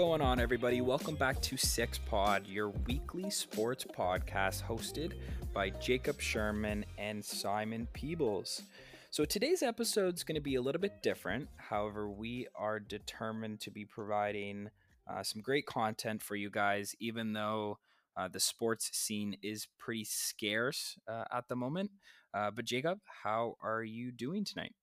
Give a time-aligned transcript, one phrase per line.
[0.00, 0.80] going on, everybody?
[0.80, 5.14] Welcome back to Six Pod, your weekly sports podcast hosted
[5.52, 8.62] by Jacob Sherman and Simon Peebles.
[9.10, 11.48] So, today's episode is going to be a little bit different.
[11.56, 14.70] However, we are determined to be providing
[15.10, 17.78] uh, some great content for you guys, even though
[18.16, 21.90] uh, the sports scene is pretty scarce uh, at the moment.
[22.32, 24.74] Uh, but, Jacob, how are you doing tonight?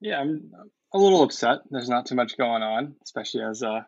[0.00, 0.50] Yeah, I'm
[0.92, 1.58] a little upset.
[1.70, 3.86] There's not too much going on, especially as a,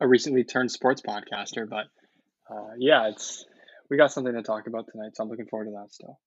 [0.00, 1.68] a recently turned sports podcaster.
[1.68, 1.86] But
[2.50, 3.44] uh, yeah, it's
[3.90, 6.18] we got something to talk about tonight, so I'm looking forward to that still.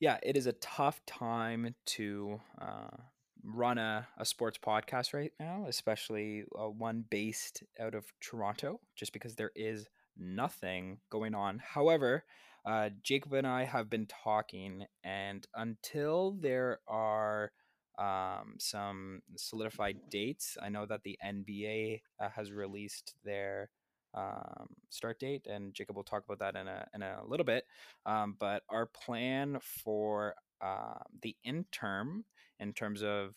[0.00, 2.96] Yeah, it is a tough time to uh,
[3.44, 9.12] run a, a sports podcast right now, especially uh, one based out of Toronto, just
[9.12, 11.60] because there is nothing going on.
[11.64, 12.24] However,
[12.64, 17.52] uh, Jacob and I have been talking, and until there are
[17.98, 23.70] um, some solidified dates, I know that the NBA uh, has released their
[24.14, 27.64] um, start date, and Jacob will talk about that in a in a little bit.
[28.06, 32.24] Um, but our plan for uh, the interim,
[32.60, 33.34] in terms of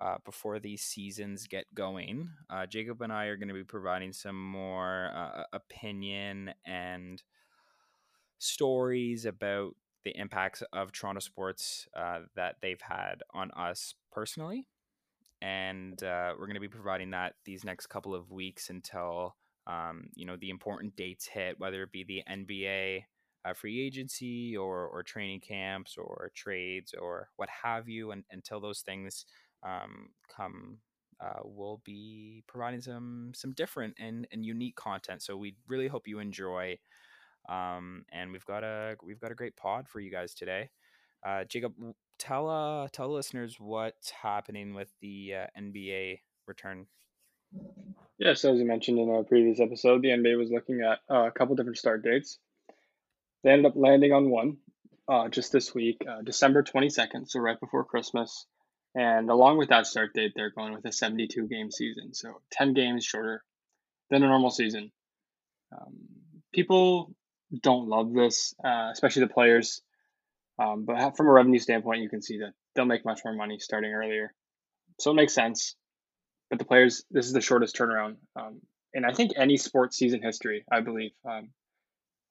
[0.00, 4.12] uh, before these seasons get going, uh, Jacob and I are going to be providing
[4.12, 7.22] some more uh, opinion and
[8.38, 14.66] stories about the impacts of Toronto sports uh, that they've had on us personally.
[15.40, 20.08] And uh, we're going to be providing that these next couple of weeks until, um,
[20.14, 23.04] you know, the important dates hit, whether it be the NBA
[23.44, 28.12] uh, free agency or, or training camps or trades or what have you.
[28.12, 29.26] And until those things
[29.62, 30.78] um, come,
[31.20, 35.22] uh, we'll be providing some some different and, and unique content.
[35.22, 36.78] So we really hope you enjoy
[37.48, 40.70] um, and we've got a we've got a great pod for you guys today.
[41.26, 41.72] Uh, Jacob,
[42.18, 46.86] tell uh tell the listeners what's happening with the uh, NBA return.
[48.18, 51.26] Yeah, so as you mentioned in our previous episode, the NBA was looking at uh,
[51.26, 52.38] a couple different start dates.
[53.42, 54.58] They ended up landing on one
[55.08, 58.46] uh, just this week, uh, December 22nd, so right before Christmas.
[58.94, 62.74] And along with that start date, they're going with a 72 game season, so 10
[62.74, 63.42] games shorter
[64.10, 64.92] than a normal season.
[65.72, 65.96] Um,
[66.52, 67.14] people
[67.62, 69.82] don't love this, uh, especially the players.
[70.58, 73.58] Um, but from a revenue standpoint, you can see that they'll make much more money
[73.58, 74.34] starting earlier.
[75.00, 75.74] So it makes sense.
[76.50, 78.16] But the players, this is the shortest turnaround.
[78.36, 78.60] Um,
[78.92, 81.12] and I think any sports season history, I believe.
[81.28, 81.48] Um,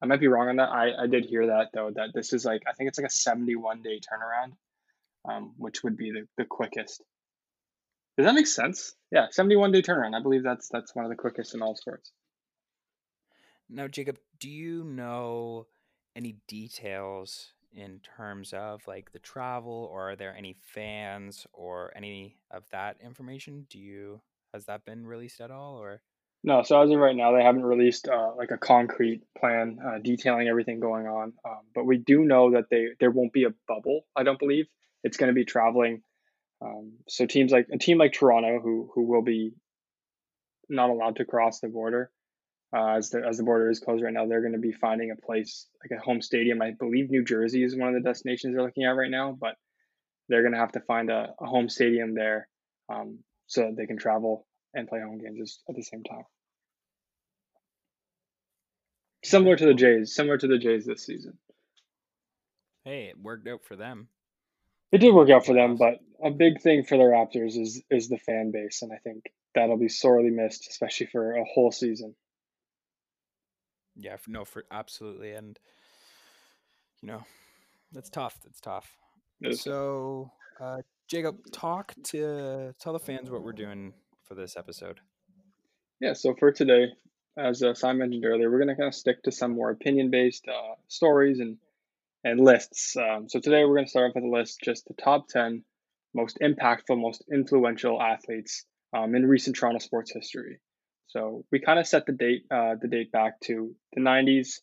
[0.02, 0.70] I might be wrong on that.
[0.70, 3.14] I, I did hear that, though, that this is like, I think it's like a
[3.14, 4.54] 71 day turnaround,
[5.30, 7.04] um, which would be the, the quickest.
[8.18, 8.96] Does that make sense?
[9.12, 10.16] Yeah, 71 day turnaround.
[10.16, 12.12] I believe that's that's one of the quickest in all sports.
[13.70, 15.68] Now, Jacob, do you know
[16.16, 22.38] any details in terms of like the travel, or are there any fans or any
[22.50, 23.66] of that information?
[23.70, 24.22] Do you
[24.54, 26.02] has that been released at all, or?
[26.44, 30.00] No, so as of right now, they haven't released uh, like a concrete plan uh,
[30.04, 31.34] detailing everything going on.
[31.46, 34.06] Um, but we do know that they there won't be a bubble.
[34.16, 34.66] I don't believe
[35.04, 36.02] it's going to be traveling.
[36.62, 39.54] Um, so teams like a team like Toronto, who who will be
[40.68, 42.12] not allowed to cross the border,
[42.76, 45.12] uh, as the as the border is closed right now, they're going to be finding
[45.12, 46.60] a place like a home stadium.
[46.60, 49.58] I believe New Jersey is one of the destinations they're looking at right now, but
[50.28, 52.48] they're going to have to find a, a home stadium there
[52.90, 56.24] um, so that they can travel and play home games at the same time.
[59.24, 61.38] Similar to the Jays, similar to the Jays this season.
[62.84, 64.08] Hey, it worked out for them.
[64.92, 68.10] It did work out for them, but a big thing for the Raptors is is
[68.10, 72.16] the fan base, and I think that'll be sorely missed, especially for a whole season.
[73.96, 75.60] Yeah, no, for absolutely, and
[77.02, 77.24] you know,
[77.92, 78.40] that's tough.
[78.44, 78.98] That's tough.
[79.52, 83.94] So, uh, Jacob, talk to tell the fans what we're doing
[84.32, 85.02] for this episode.
[86.00, 86.14] Yeah.
[86.14, 86.94] So for today,
[87.38, 90.76] as uh, Simon mentioned earlier, we're gonna kind of stick to some more opinion-based uh,
[90.88, 91.58] stories and
[92.24, 92.96] and lists.
[92.96, 95.66] Um, so today we're gonna start off with a list, just the top ten
[96.14, 100.60] most impactful, most influential athletes um, in recent Toronto sports history.
[101.08, 104.60] So we kind of set the date, uh, the date back to the 90s.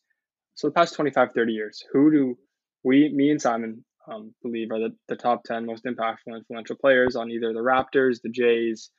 [0.55, 2.39] So the past 25, 30 years, who do
[2.85, 7.17] we, me and Simon, um, believe are the, the top 10 most impactful, influential players
[7.17, 8.91] on either the Raptors, the Jays,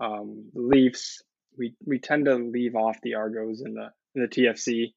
[0.00, 1.22] um, the Leafs.
[1.56, 4.92] We, we tend to leave off the Argos and the, the TFC.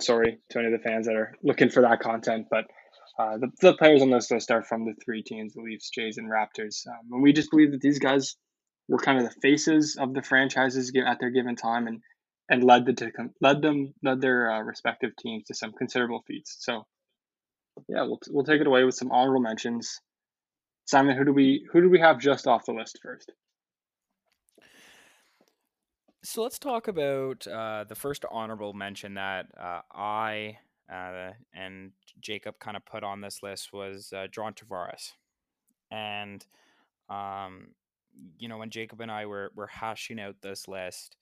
[0.00, 2.66] Sorry to any of the fans that are looking for that content, but
[3.18, 6.18] uh, the, the players on this list are from the three teams, the Leafs, Jays,
[6.18, 6.86] and Raptors.
[6.86, 8.36] Um, and we just believe that these guys
[8.88, 12.00] were kind of the faces of the franchises at their given time and
[12.50, 13.10] and led the to,
[13.40, 16.56] led them led their uh, respective teams to some considerable feats.
[16.60, 16.86] So
[17.88, 20.00] yeah, we'll we'll take it away with some honorable mentions.
[20.88, 23.30] Simon, who do we who do we have just off the list first?
[26.24, 30.56] So let's talk about uh, the first honorable mention that uh, I
[30.90, 35.12] uh, and Jacob kind of put on this list was uh, John Tavares,
[35.90, 36.46] and
[37.10, 37.74] um,
[38.38, 41.18] you know when Jacob and I were were hashing out this list,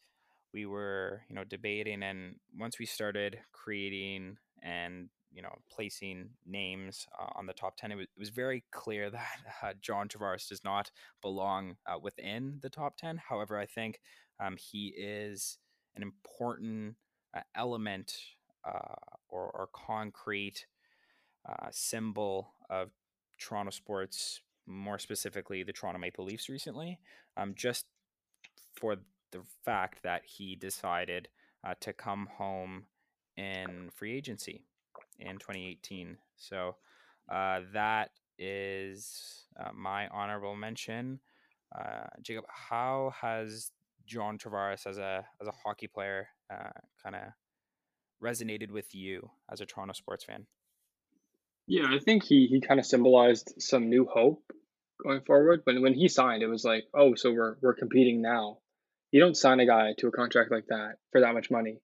[0.54, 7.06] we were you know debating, and once we started creating and you know placing names
[7.20, 10.49] uh, on the top 10 it was, it was very clear that uh, john tavares
[10.49, 10.90] does not
[11.23, 14.00] belong uh, within the top 10 however i think
[14.40, 15.58] um, he is
[15.94, 16.94] an important
[17.34, 18.14] uh, element
[18.67, 18.94] uh,
[19.28, 20.67] or, or, concrete
[21.49, 22.90] uh, symbol of
[23.38, 26.99] toronto sports more specifically the toronto maple leafs recently
[27.37, 27.87] um, just
[28.75, 28.96] for
[29.32, 31.28] the fact that he decided
[31.81, 32.84] to come home
[33.37, 34.65] in free agency
[35.18, 36.16] in 2018.
[36.36, 36.76] So
[37.32, 41.20] uh, that is uh, my honorable mention.
[41.76, 43.70] Uh, Jacob, how has
[44.06, 46.70] John Tavares as a as a hockey player uh,
[47.02, 47.22] kind of
[48.22, 50.46] resonated with you as a Toronto sports fan?
[51.66, 54.44] Yeah, I think he he kind of symbolized some new hope
[55.02, 55.62] going forward.
[55.64, 58.58] When when he signed, it was like, oh, so we're we're competing now.
[59.10, 61.80] You don't sign a guy to a contract like that for that much money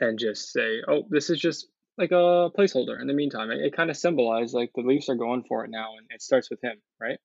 [0.00, 1.68] and just say, oh, this is just
[1.98, 3.50] like a placeholder in the meantime.
[3.50, 6.22] It, it kind of symbolized like the Leafs are going for it now, and it
[6.22, 7.18] starts with him, right?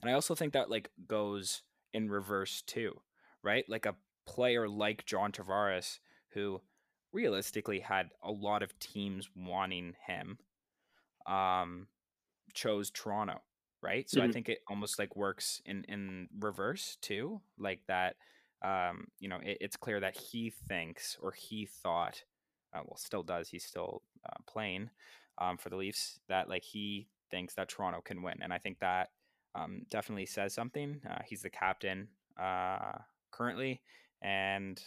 [0.00, 3.00] And I also think that like goes in reverse too,
[3.42, 3.64] right?
[3.68, 3.94] Like a
[4.26, 6.60] player like John Tavares, who
[7.12, 10.38] realistically had a lot of teams wanting him,
[11.26, 11.86] um,
[12.54, 13.40] chose Toronto,
[13.82, 14.08] right?
[14.10, 14.28] So mm-hmm.
[14.28, 18.16] I think it almost like works in in reverse too, like that.
[18.64, 22.22] Um, you know, it, it's clear that he thinks or he thought
[22.74, 23.48] uh, well, still does.
[23.48, 24.90] He's still uh, playing
[25.38, 26.20] um, for the Leafs.
[26.28, 29.10] That like he thinks that Toronto can win, and I think that
[29.54, 31.00] um, definitely says something.
[31.08, 32.08] Uh, he's the captain
[32.40, 32.98] uh,
[33.30, 33.82] currently,
[34.22, 34.82] and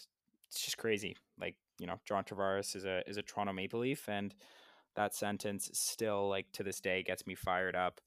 [0.47, 1.15] it's just crazy.
[1.39, 4.33] Like you know, John Tavares is a is a Toronto Maple Leaf, and
[4.95, 8.01] that sentence still like to this day gets me fired up.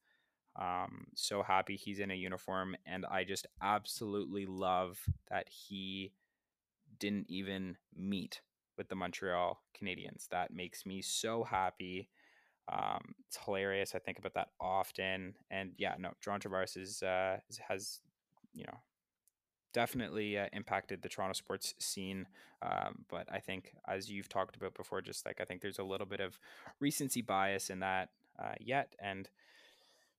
[0.56, 4.98] Um, so happy he's in a uniform, and I just absolutely love
[5.30, 6.12] that he
[6.98, 8.40] didn't even meet
[8.78, 10.28] with the Montreal Canadiens.
[10.30, 12.08] That makes me so happy.
[12.72, 13.94] Um, it's hilarious.
[13.94, 15.34] I think about that often.
[15.50, 17.38] And yeah, no, John Tavares is, uh,
[17.68, 18.00] has,
[18.54, 18.78] you know,
[19.72, 22.26] definitely uh, impacted the Toronto sports scene.
[22.62, 25.84] Um, but I think, as you've talked about before, just like I think there's a
[25.84, 26.38] little bit of
[26.80, 28.08] recency bias in that
[28.38, 28.94] uh, yet.
[29.02, 29.28] And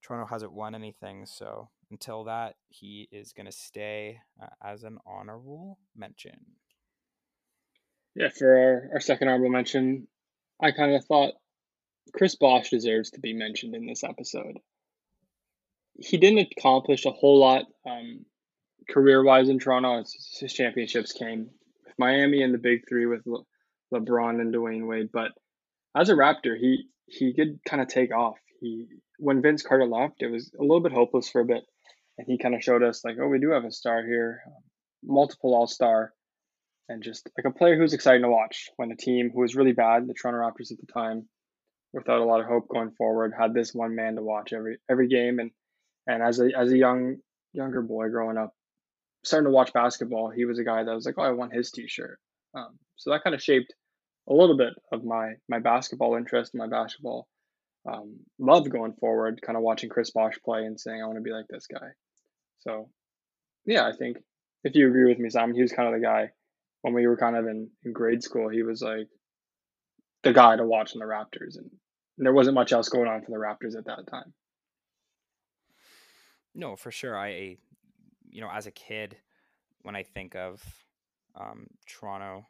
[0.01, 1.25] Toronto hasn't won anything.
[1.25, 6.39] So until that, he is going to stay uh, as an honorable mention.
[8.15, 10.07] Yeah, for our, our second honorable mention,
[10.61, 11.33] I kind of thought
[12.13, 14.57] Chris Bosh deserves to be mentioned in this episode.
[15.97, 18.25] He didn't accomplish a whole lot um,
[18.89, 20.03] career wise in Toronto.
[20.39, 21.49] His championships came
[21.85, 23.43] with Miami and the big three with Le-
[23.93, 25.09] LeBron and Dwyane Wade.
[25.11, 25.31] But
[25.95, 28.37] as a Raptor, he he did kind of take off.
[28.59, 31.63] He when Vince Carter left, it was a little bit hopeless for a bit,
[32.17, 34.41] and he kind of showed us like, oh, we do have a star here,
[35.03, 36.13] multiple All Star,
[36.89, 39.73] and just like a player who's exciting to watch when a team who was really
[39.73, 41.29] bad, the Toronto Raptors at the time,
[41.93, 45.07] without a lot of hope going forward, had this one man to watch every every
[45.07, 45.51] game and
[46.07, 47.17] and as a as a young
[47.53, 48.53] younger boy growing up,
[49.23, 51.71] starting to watch basketball, he was a guy that was like, oh, I want his
[51.71, 52.19] T-shirt.
[52.53, 53.73] Um, so that kind of shaped
[54.27, 57.27] a little bit of my my basketball interest, my basketball
[57.87, 59.41] um, love going forward.
[59.41, 61.89] Kind of watching Chris Bosh play and saying, I want to be like this guy.
[62.59, 62.89] So,
[63.65, 64.17] yeah, I think
[64.63, 66.31] if you agree with me, Sam, he was kind of the guy
[66.81, 69.07] when we were kind of in, in grade school, he was like
[70.23, 71.69] the guy to watch in the Raptors, and
[72.17, 74.33] there wasn't much else going on for the Raptors at that time.
[76.55, 77.17] No, for sure.
[77.17, 77.57] I,
[78.29, 79.17] you know, as a kid,
[79.83, 80.61] when I think of
[81.39, 82.45] um, Toronto,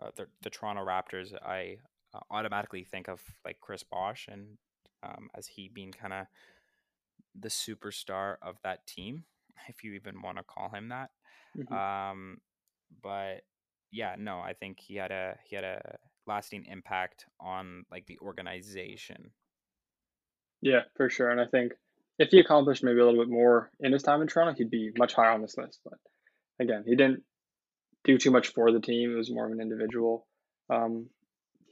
[0.00, 1.78] uh, the, the Toronto Raptors, I
[2.14, 4.58] uh, automatically think of like Chris Bosh and
[5.02, 6.26] um, as he being kind of
[7.38, 9.24] the superstar of that team,
[9.68, 11.10] if you even want to call him that.
[11.56, 11.74] Mm-hmm.
[11.74, 12.38] Um,
[13.02, 13.42] but
[13.96, 18.18] yeah, no, I think he had a he had a lasting impact on like the
[18.20, 19.30] organization.
[20.60, 21.30] Yeah, for sure.
[21.30, 21.72] And I think
[22.18, 24.90] if he accomplished maybe a little bit more in his time in Toronto, he'd be
[24.98, 25.80] much higher on this list.
[25.82, 25.98] But
[26.60, 27.22] again, he didn't
[28.04, 29.12] do too much for the team.
[29.12, 30.26] It was more of an individual.
[30.68, 31.08] Um,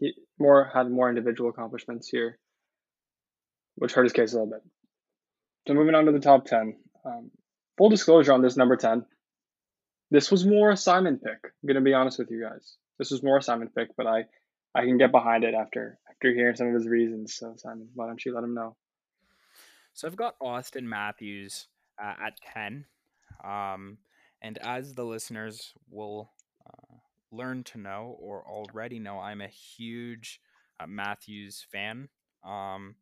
[0.00, 2.38] he more had more individual accomplishments here,
[3.74, 4.62] which hurt his case a little bit.
[5.68, 7.30] So moving on to the top ten, um,
[7.76, 9.04] full disclosure on this number 10,
[10.14, 11.38] this was more a Simon pick.
[11.42, 12.76] I'm to be honest with you guys.
[12.98, 14.24] This was more a Simon pick, but I,
[14.74, 17.34] I can get behind it after after hearing some of his reasons.
[17.34, 18.76] So, Simon, why don't you let him know?
[19.92, 21.66] So I've got Auston Matthews
[22.00, 22.84] uh, at 10.
[23.42, 23.98] Um,
[24.40, 26.30] and as the listeners will
[26.64, 26.96] uh,
[27.32, 30.40] learn to know or already know, I'm a huge
[30.78, 32.08] uh, Matthews fan.
[32.44, 32.94] Um,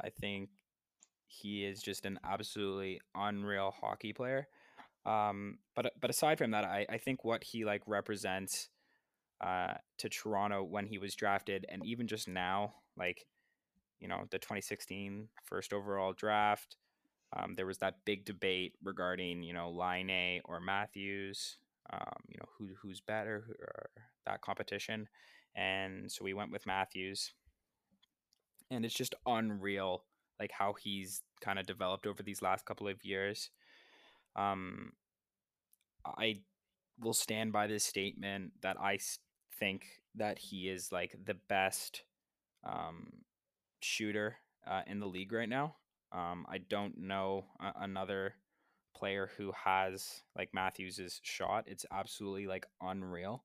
[0.00, 0.50] I think
[1.26, 4.48] he is just an absolutely unreal hockey player.
[5.04, 8.68] Um, but but aside from that, I, I think what he like represents
[9.40, 13.26] uh, to Toronto when he was drafted, and even just now, like
[14.00, 16.76] you know the 2016 first overall draft,
[17.36, 21.58] um, there was that big debate regarding you know Laine or Matthews,
[21.92, 23.90] um, you know who who's better, or
[24.26, 25.08] that competition,
[25.56, 27.32] and so we went with Matthews,
[28.70, 30.04] and it's just unreal
[30.38, 33.50] like how he's kind of developed over these last couple of years.
[34.36, 34.92] Um,
[36.04, 36.40] I
[37.00, 38.98] will stand by this statement that I
[39.58, 42.02] think that he is like the best
[42.64, 43.12] um,
[43.80, 44.36] shooter
[44.66, 45.76] uh, in the league right now.
[46.12, 48.34] Um, I don't know a- another
[48.94, 51.64] player who has like Matthews's shot.
[51.66, 53.44] It's absolutely like unreal.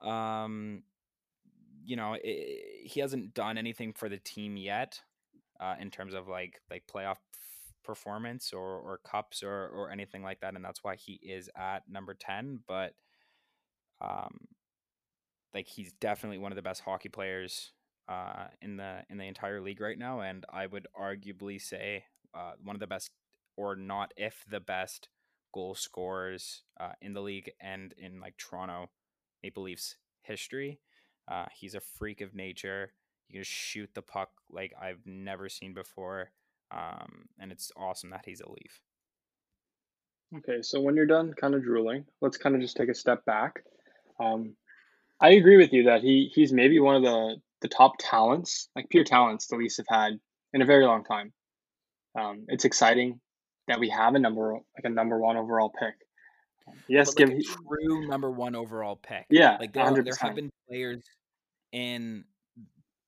[0.00, 0.82] Um,
[1.84, 5.00] you know, it, he hasn't done anything for the team yet,
[5.60, 7.18] uh, in terms of like like playoff
[7.90, 11.80] performance or or cups or or anything like that, and that's why he is at
[11.88, 12.60] number ten.
[12.68, 12.94] But
[14.00, 14.46] um,
[15.52, 17.72] like he's definitely one of the best hockey players
[18.08, 22.52] uh, in the in the entire league right now, and I would arguably say uh,
[22.62, 23.10] one of the best,
[23.56, 25.08] or not if the best,
[25.52, 28.90] goal scorers uh, in the league and in like Toronto
[29.42, 30.80] Maple Leafs history.
[31.28, 32.92] Uh, he's a freak of nature.
[33.26, 36.30] He can shoot the puck like I've never seen before,
[36.72, 38.80] um, and it's awesome that he's a Leaf.
[40.38, 43.24] Okay, so when you're done kind of drooling, let's kind of just take a step
[43.24, 43.64] back.
[44.20, 44.54] Um,
[45.20, 48.88] I agree with you that he he's maybe one of the the top talents, like
[48.88, 50.18] pure talents, the Leafs have had
[50.52, 51.32] in a very long time.
[52.18, 53.20] Um, it's exciting
[53.68, 55.94] that we have a number like a number one overall pick.
[56.88, 59.26] Yes, give a true number one overall pick.
[59.30, 61.02] Yeah, like there, there have been players
[61.72, 62.24] in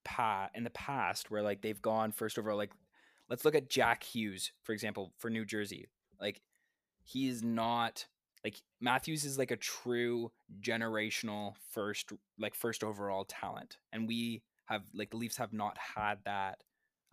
[0.04, 2.58] pa- in the past where like they've gone first overall.
[2.58, 2.72] Like
[3.32, 5.88] let's look at Jack Hughes for example for New Jersey.
[6.20, 6.42] Like
[7.02, 8.04] he's not
[8.44, 14.82] like Matthews is like a true generational first like first overall talent, and we have
[14.92, 16.62] like the Leafs have not had that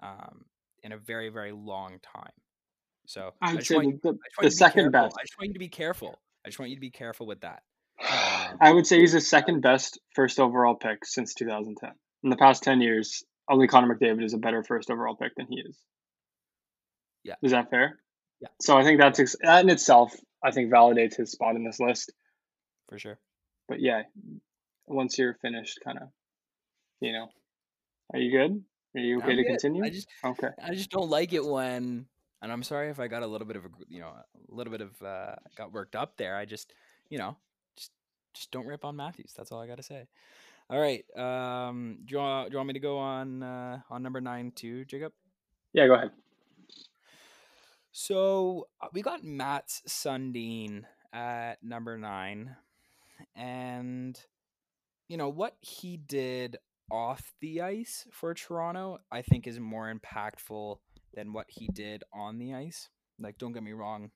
[0.03, 0.43] um,
[0.83, 2.33] in a very very long time.
[3.07, 5.15] So I'd I say want, the, the second best.
[5.17, 6.19] I just want you to be careful.
[6.45, 7.63] I just want you to be careful with that.
[8.49, 11.91] Um, I would say he's the second best first overall pick since 2010.
[12.23, 15.45] In the past 10 years, only Connor McDavid is a better first overall pick than
[15.47, 15.77] he is.
[17.29, 17.35] Yeah.
[17.43, 17.99] Is that fair?
[18.41, 18.47] Yeah.
[18.59, 22.11] So I think that's that in itself I think validates his spot in this list.
[22.87, 23.19] For sure.
[23.67, 24.03] But yeah,
[24.87, 26.07] once you're finished, kind of,
[27.01, 27.27] you know,
[28.13, 28.63] are you good?
[28.95, 29.49] Are you okay I'm to good.
[29.49, 29.83] continue?
[29.83, 30.49] I just okay.
[30.63, 32.07] I just don't like it when,
[32.41, 34.71] and I'm sorry if I got a little bit of a you know a little
[34.71, 36.35] bit of uh, got worked up there.
[36.35, 36.73] I just
[37.09, 37.37] you know
[37.75, 37.91] just
[38.33, 39.33] just don't rip on Matthews.
[39.37, 40.07] That's all I got to say.
[40.71, 41.05] All right.
[41.15, 44.51] Um, do you want do you want me to go on uh, on number nine
[44.55, 45.13] too, Jacob?
[45.73, 46.11] Yeah, go ahead.
[47.91, 52.55] So uh, we got Mats Sundin at number nine,
[53.35, 54.19] and
[55.07, 56.57] you know what he did
[56.91, 60.77] off the ice for Toronto, I think is more impactful
[61.13, 62.89] than what he did on the ice.
[63.19, 64.11] Like, don't get me wrong.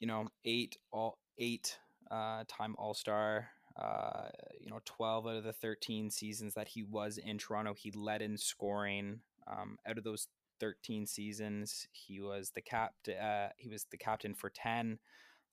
[0.00, 1.78] You know, eight all eight
[2.10, 3.48] uh, time All Star.
[3.76, 4.28] Uh,
[4.60, 8.22] you know, twelve out of the thirteen seasons that he was in Toronto, he led
[8.22, 9.20] in scoring.
[9.50, 10.28] Um, out of those
[10.60, 11.86] 13 seasons.
[11.92, 12.94] He was the cap.
[13.08, 14.98] Uh, he was the captain for 10.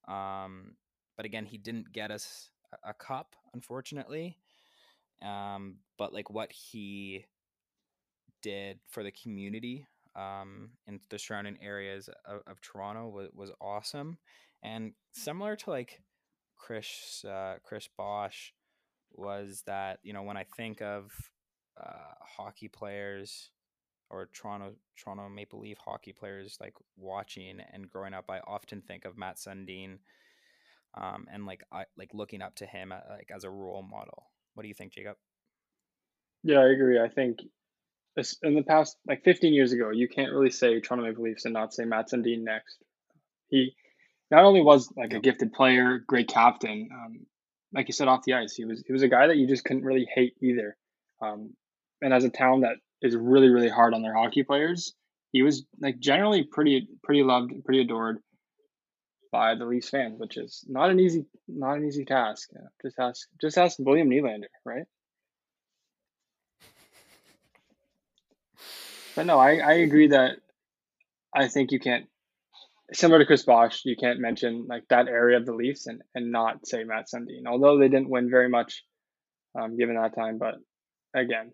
[0.08, 0.76] Um,
[1.18, 4.38] but again, he didn't get us a, a cup, unfortunately.
[5.22, 7.26] Um, but like what he
[8.42, 14.18] did for the community um, in the surrounding areas of, of Toronto was, was awesome.
[14.64, 16.02] And similar to like
[16.58, 18.54] Chris uh, Chris Bosh
[19.12, 21.12] was that you know when I think of
[21.82, 23.52] uh, hockey players
[24.10, 29.06] or Toronto Toronto Maple Leaf hockey players like watching and growing up, I often think
[29.06, 29.98] of Matt Sundin,
[30.96, 34.28] um, and like I like looking up to him uh, like as a role model.
[34.54, 35.18] What do you think, Jacob?
[36.44, 37.00] Yeah, I agree.
[37.00, 37.40] I think
[38.44, 41.54] in the past, like 15 years ago, you can't really say Toronto Maple Leafs and
[41.54, 42.78] not say Matt Sundin next.
[43.48, 43.76] He
[44.32, 47.26] not only was like a gifted player, great captain, um,
[47.74, 49.66] like you said off the ice, he was he was a guy that you just
[49.66, 50.78] couldn't really hate either.
[51.22, 51.54] Um,
[52.02, 54.94] and as a town that is really really hard on their hockey players.
[55.32, 58.18] he was like generally pretty pretty loved, pretty adored
[59.32, 62.50] by the Leafs fans, which is not an easy not an easy task.
[62.82, 64.86] Just ask just ask William Nylander, right?
[69.16, 70.38] But no, I, I agree that
[71.34, 72.08] I think you can't
[72.94, 76.32] similar to Chris Bosh, you can't mention like that area of the Leafs and, and
[76.32, 77.48] not say Matt Sundin.
[77.48, 78.84] Although they didn't win very much
[79.60, 80.56] um, given that time, but
[81.16, 81.52] again,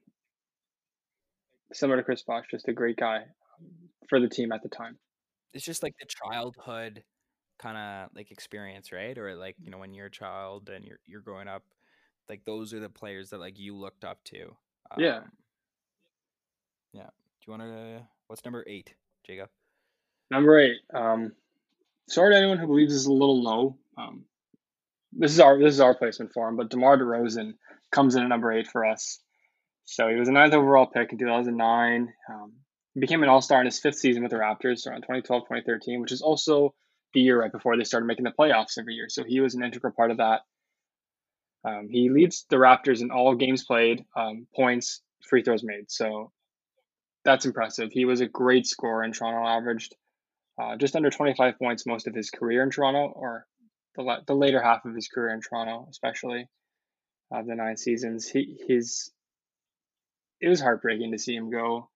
[1.74, 3.68] similar to Chris Bosh, just a great guy um,
[4.10, 4.98] for the team at the time.
[5.54, 7.04] It's just like the childhood
[7.62, 9.18] kind of like experience, right?
[9.18, 11.64] Or like you know when you're a child and you're you're growing up,
[12.30, 14.44] like those are the players that like you looked up to.
[14.92, 15.20] Um, yeah.
[16.94, 17.04] Yeah.
[17.04, 18.08] Do you want to?
[18.28, 18.94] What's number eight,
[19.26, 19.50] Jacob?
[20.30, 20.78] Number eight.
[20.94, 21.34] Um,
[22.08, 23.78] sorry to anyone who believes this is a little low.
[23.98, 24.24] Um,
[25.12, 27.54] this is our this is our placement for him, but DeMar DeRozan
[27.92, 29.20] comes in at number eight for us.
[29.92, 32.14] So he was a ninth overall pick in 2009.
[32.30, 32.54] Um,
[32.98, 36.14] became an All Star in his fifth season with the Raptors around 2012 2013, which
[36.14, 36.74] is also
[37.14, 39.08] the year right before they started making the playoffs every year.
[39.10, 40.44] So he was an integral part of that.
[41.66, 45.92] Um, he leads the Raptors in all games played, um, points, free throws made.
[45.92, 46.32] So
[47.26, 47.92] that's impressive.
[47.92, 49.94] He was a great scorer in Toronto, averaged
[50.58, 53.46] uh, just under 25 points most of his career in Toronto, or
[53.98, 56.48] the, the later half of his career in Toronto, especially
[57.36, 58.30] uh, the nine seasons.
[58.30, 59.12] He his
[60.42, 61.90] it was heartbreaking to see him go,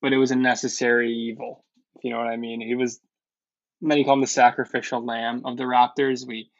[0.00, 1.64] but it was a necessary evil.
[1.96, 2.60] If you know what I mean.
[2.60, 3.00] He was
[3.80, 6.26] many call him the sacrificial lamb of the Raptors.
[6.26, 6.50] We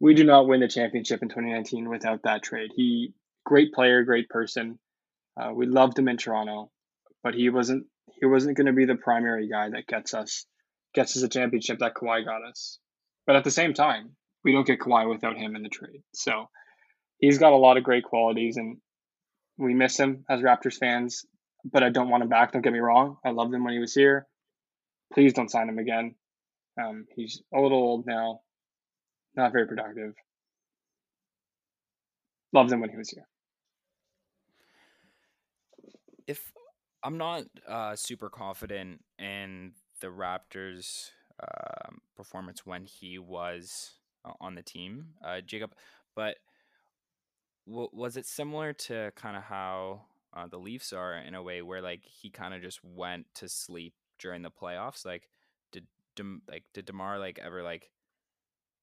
[0.00, 2.70] we do not win the championship in 2019 without that trade.
[2.74, 3.12] He
[3.44, 4.78] great player, great person.
[5.36, 6.70] Uh, we loved him in Toronto,
[7.22, 7.86] but he wasn't
[8.20, 10.46] he wasn't going to be the primary guy that gets us
[10.94, 12.78] gets us a championship that Kawhi got us.
[13.26, 16.02] But at the same time, we don't get Kawhi without him in the trade.
[16.14, 16.48] So
[17.18, 18.78] he's got a lot of great qualities, and
[19.58, 21.26] we miss him as Raptors fans.
[21.64, 22.52] But I don't want him back.
[22.52, 23.18] Don't get me wrong.
[23.24, 24.26] I loved him when he was here.
[25.12, 26.14] Please don't sign him again.
[26.80, 28.40] Um, he's a little old now,
[29.34, 30.14] not very productive.
[32.52, 33.26] Loved him when he was here.
[36.26, 36.52] If
[37.02, 41.10] I'm not uh, super confident in the Raptors'
[41.42, 45.72] uh, performance when he was uh, on the team, uh, Jacob.
[46.14, 46.36] But
[47.68, 50.02] was it similar to kind of how
[50.34, 53.48] uh, the Leafs are in a way where like he kind of just went to
[53.48, 55.04] sleep during the playoffs?
[55.04, 55.28] Like,
[55.72, 57.90] did De- like did DeMar like ever like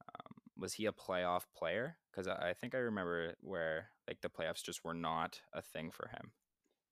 [0.02, 1.98] um, was he a playoff player?
[2.12, 5.91] Because I-, I think I remember where like the playoffs just were not a thing
[5.91, 6.32] for him.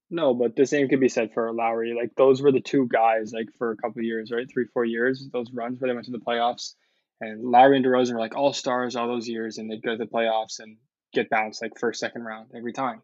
[0.09, 1.93] No, but the same could be said for Lowry.
[1.95, 4.47] Like those were the two guys, like for a couple years, right?
[4.51, 5.27] Three, four years.
[5.31, 6.73] Those runs where they went to the playoffs,
[7.21, 9.97] and Lowry and DeRozan were like all stars all those years, and they'd go to
[9.97, 10.77] the playoffs and
[11.13, 13.01] get bounced like first, second round every time.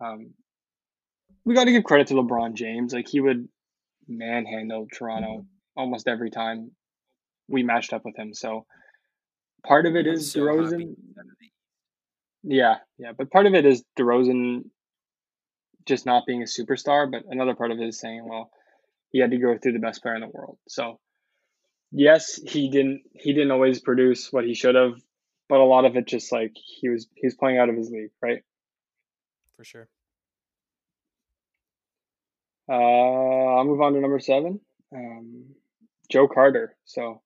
[0.00, 0.34] Um,
[1.44, 2.92] we got to give credit to LeBron James.
[2.92, 3.48] Like he would
[4.08, 6.72] manhandle Toronto almost every time
[7.48, 8.34] we matched up with him.
[8.34, 8.66] So
[9.66, 10.94] part of it is so DeRozan.
[12.42, 14.64] Yeah, yeah, but part of it is DeRozan
[15.86, 18.50] just not being a superstar, but another part of it is saying, well,
[19.10, 20.58] he had to go through the best player in the world.
[20.68, 20.98] So
[21.92, 24.94] yes, he didn't he didn't always produce what he should have,
[25.48, 27.90] but a lot of it just like he was he was playing out of his
[27.90, 28.42] league, right?
[29.56, 29.88] For sure.
[32.68, 34.60] Uh, I'll move on to number seven,
[34.94, 35.44] um,
[36.10, 36.74] Joe Carter.
[36.86, 37.20] So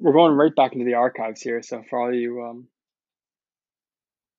[0.00, 1.62] we're going right back into the archives here.
[1.62, 2.68] So for all you um,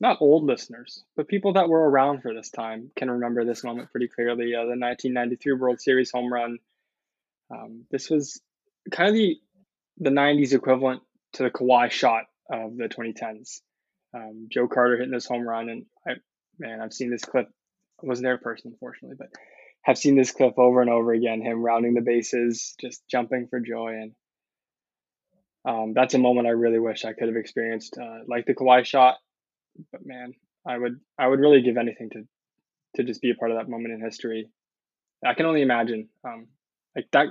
[0.02, 3.92] not old listeners, but people that were around for this time can remember this moment
[3.92, 4.54] pretty clearly.
[4.56, 6.60] Uh, the 1993 World Series home run.
[7.52, 8.42] Um, this was
[8.92, 9.38] kind of the
[10.02, 11.02] the 90s equivalent
[11.34, 13.62] to the Kawhi shot of the 2010s.
[14.14, 16.14] Um, Joe Carter hitting this home run, and I
[16.58, 17.48] man, I've seen this clip.
[18.02, 19.30] I wasn't there in person, unfortunately, but
[19.84, 21.42] have seen this clip over and over again.
[21.42, 24.12] Him rounding the bases, just jumping for joy, and
[25.66, 27.98] um, that's a moment I really wish I could have experienced.
[28.02, 29.18] Uh, like the Kawhi shot,
[29.92, 30.34] but man,
[30.68, 32.24] I would I would really give anything to
[32.96, 34.50] to just be a part of that moment in history.
[35.24, 36.10] I can only imagine.
[36.24, 36.48] Um,
[36.96, 37.28] like that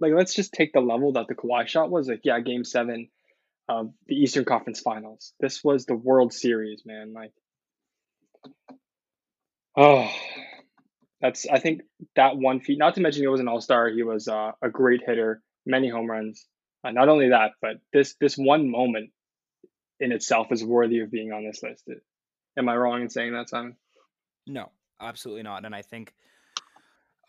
[0.00, 2.08] like let's just take the level that the Kawhi shot was.
[2.08, 3.08] Like, yeah, game seven
[3.68, 5.32] of the Eastern Conference Finals.
[5.40, 7.12] This was the World Series, man.
[7.12, 7.32] Like
[9.76, 10.10] oh
[11.22, 11.82] that's I think
[12.16, 15.02] that one feat, not to mention he was an all-star, he was uh, a great
[15.06, 16.44] hitter, many home runs.
[16.84, 19.10] Uh, not only that, but this this one moment
[20.00, 21.88] in itself is worthy of being on this list.
[22.58, 23.76] Am I wrong in saying that, Simon?
[24.48, 25.64] No, absolutely not.
[25.64, 26.12] And I think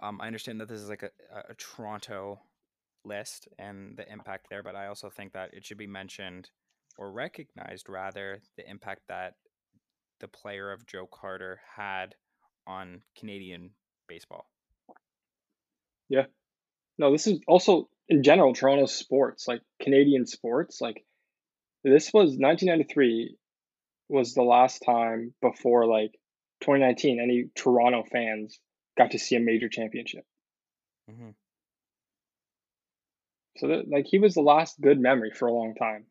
[0.02, 1.12] um, I understand that this is like a,
[1.52, 2.41] a Toronto
[3.06, 6.50] list and the impact there, but I also think that it should be mentioned
[6.98, 9.34] or recognized rather the impact that
[10.20, 12.16] the player of Joe Carter had
[12.66, 13.72] on Canadian
[14.08, 14.48] baseball.
[16.10, 16.26] Yeah.
[16.98, 20.80] No, this is also in general Toronto sports, like Canadian sports.
[20.80, 21.04] Like
[21.84, 23.36] this was 1993
[24.10, 26.12] was the last time before like
[26.62, 28.60] 2019 any Toronto fans
[28.98, 30.26] got to see a major championship.
[31.10, 31.30] Mm-hmm.
[33.58, 36.06] So that like he was the last good memory for a long time.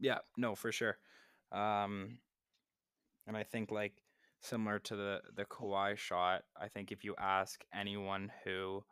[0.00, 0.98] Yeah, no, for sure.
[1.52, 2.18] Um,
[3.26, 3.94] and I think like
[4.40, 8.84] similar to the the Kawhi shot, I think if you ask anyone who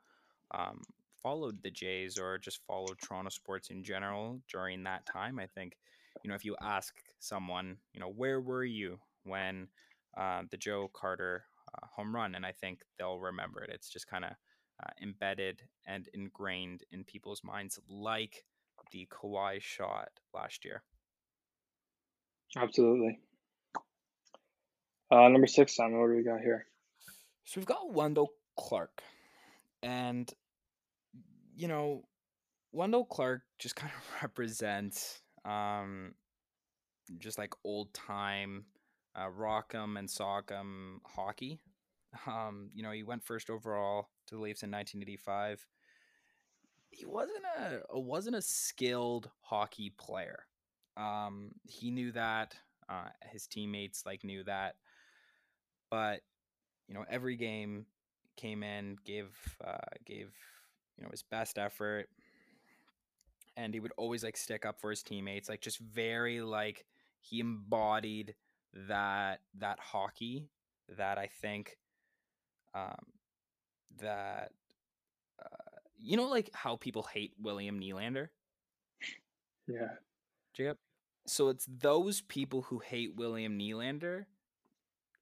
[0.52, 0.82] um,
[1.22, 5.76] followed the Jays or just followed Toronto sports in general during that time, I think
[6.22, 9.68] you know if you ask someone, you know, where were you when
[10.16, 13.70] uh, the Joe Carter uh, home run, and I think they'll remember it.
[13.74, 14.32] It's just kind of
[14.80, 18.44] uh, embedded and ingrained in people's minds, like
[18.92, 20.82] the Kawhi shot last year.
[22.56, 23.18] Absolutely.
[25.10, 26.00] Uh, number six, Simon.
[26.00, 26.66] What do we got here?
[27.44, 29.02] So we've got Wendell Clark,
[29.82, 30.32] and
[31.56, 32.04] you know,
[32.72, 36.14] Wendell Clark just kind of represents um,
[37.18, 38.64] just like old time
[39.16, 41.60] uh, Rock'em and Sock'em hockey.
[42.26, 45.66] Um, you know, he went first overall to the Leafs in 1985.
[46.90, 47.44] He wasn't
[47.90, 50.46] a wasn't a skilled hockey player.
[50.96, 52.56] Um, he knew that.
[52.88, 54.74] Uh, his teammates like knew that.
[55.90, 56.22] But
[56.88, 57.86] you know, every game
[58.36, 59.28] came in, gave
[59.64, 60.32] uh, gave
[60.96, 62.08] you know his best effort,
[63.56, 65.48] and he would always like stick up for his teammates.
[65.48, 66.84] Like just very like
[67.20, 68.34] he embodied
[68.88, 70.48] that that hockey
[70.96, 71.76] that I think
[72.74, 73.06] um,
[73.98, 74.52] that
[75.40, 78.28] uh, you know like how people hate William Nylander.
[79.66, 79.88] Yeah.
[80.54, 80.78] Jacob.
[81.26, 84.24] So it's those people who hate William Nylander,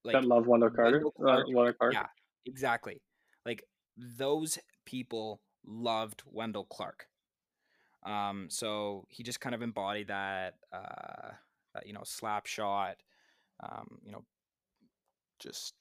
[0.03, 1.03] like that love Wendell Carter.
[1.03, 1.51] Wendell Carter.
[1.51, 2.07] Uh, Wendell Yeah,
[2.45, 3.01] exactly.
[3.45, 3.63] Like
[3.97, 7.05] those people loved Wendell Clark.
[8.03, 11.31] Um, so he just kind of embodied that, uh,
[11.73, 12.95] that you know, slap shot,
[13.61, 14.23] um, you know,
[15.39, 15.73] just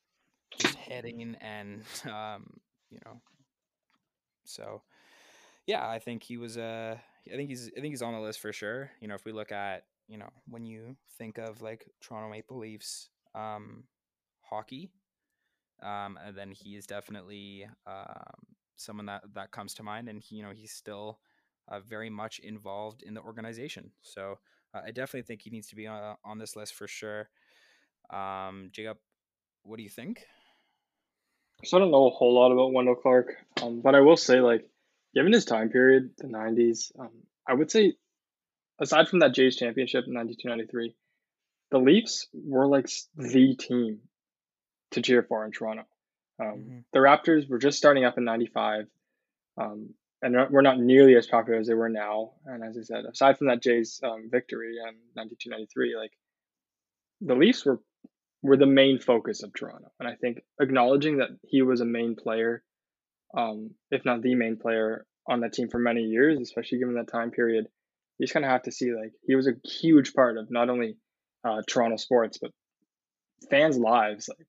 [0.79, 2.47] hitting and um,
[2.91, 3.21] you know,
[4.45, 4.83] so
[5.67, 6.97] yeah, I think he was uh
[7.33, 8.91] I think he's I think he's on the list for sure.
[9.01, 12.59] You know, if we look at, you know, when you think of like Toronto Maple
[12.59, 13.85] Leafs um
[14.43, 14.91] hockey,
[15.83, 20.37] um and then he is definitely um someone that that comes to mind and he,
[20.37, 21.21] you know, he's still
[21.69, 23.91] uh, very much involved in the organization.
[24.03, 24.39] So,
[24.75, 27.31] uh, I definitely think he needs to be on, on this list for sure.
[28.11, 28.99] Um Jacob,
[29.65, 30.27] what do you think?
[31.65, 34.41] So I don't know a whole lot about Wendell Clark, um, but I will say,
[34.41, 34.69] like,
[35.15, 37.11] given his time period, the '90s, um,
[37.47, 37.95] I would say,
[38.81, 40.95] aside from that Jays championship in '92 '93,
[41.71, 44.01] the Leafs were like the team
[44.93, 45.85] to cheer for in Toronto.
[46.41, 46.85] Um, Mhm.
[46.93, 48.89] The Raptors were just starting up in '95,
[49.57, 52.35] um, and we're not nearly as popular as they were now.
[52.45, 56.17] And as I said, aside from that Jays um, victory in '92 '93, like
[57.21, 57.81] the Leafs were
[58.43, 59.91] were the main focus of Toronto.
[59.99, 62.63] And I think acknowledging that he was a main player,
[63.37, 67.11] um, if not the main player on that team for many years, especially given that
[67.11, 67.67] time period,
[68.19, 70.71] you just kind of have to see like he was a huge part of not
[70.71, 70.97] only
[71.45, 72.53] uh, Toronto sports but
[73.51, 74.29] fans' lives.
[74.29, 74.47] Like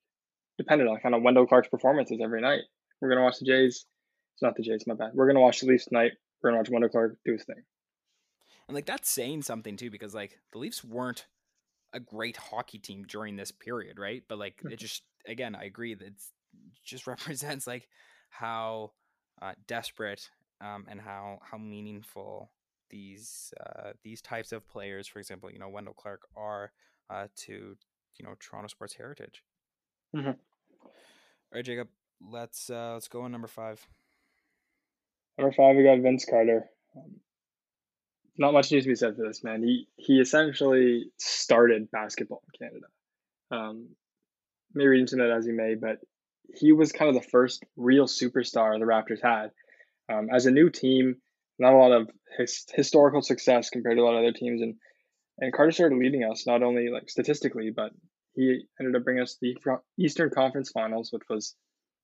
[0.60, 2.62] depended on kind of Wendell Clark's performances every night.
[3.02, 3.86] We're gonna watch the Jays.
[4.36, 5.12] It's not the Jays, my bad.
[5.15, 6.12] We're gonna watch the Leafs tonight.
[6.43, 7.63] We're gonna watch Wendell Clark do his thing.
[8.67, 11.25] And like that's saying something too, because like the Leafs weren't
[11.93, 14.23] a great hockey team during this period, right?
[14.28, 16.32] But like it just again, I agree that it's
[16.84, 17.88] just represents like
[18.30, 18.91] how
[19.41, 20.30] uh, desperate
[20.62, 22.52] um, and how how meaningful
[22.89, 26.71] these uh, these types of players, for example, you know Wendell Clark, are
[27.10, 27.75] uh, to
[28.17, 29.43] you know Toronto sports heritage.
[30.15, 30.36] Mhm.
[30.84, 30.91] All
[31.54, 31.88] right, Jacob,
[32.21, 33.86] let's uh, let's go on number five.
[35.38, 36.69] Number five, we got Vince Carter.
[36.95, 37.15] Um,
[38.39, 39.62] not much needs to be said for this man.
[39.62, 42.88] He he essentially started basketball in Canada.
[43.52, 43.89] Um,
[44.73, 45.97] may read into that as you may, but
[46.56, 49.52] he was kind of the first real superstar the Raptors had.
[50.12, 51.17] Um, as a new team,
[51.60, 54.75] not a lot of his, historical success compared to a lot of other teams, and
[55.38, 57.91] and Carter started leading us not only like statistically, but
[58.36, 59.58] he ended up bringing us the
[59.97, 61.56] Eastern Conference Finals, which was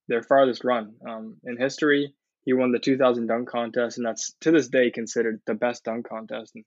[0.10, 2.14] their farthest run um, in history.
[2.46, 6.08] He won the 2000 dunk contest, and that's to this day considered the best dunk
[6.08, 6.54] contest.
[6.56, 6.66] And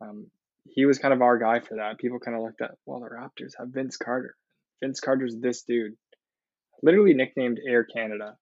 [0.00, 0.30] um,
[0.68, 1.98] he was kind of our guy for that.
[1.98, 4.36] People kind of looked at, well, the Raptors have Vince Carter.
[4.82, 5.94] Vince Carter's this dude,
[6.82, 8.36] literally nicknamed Air Canada.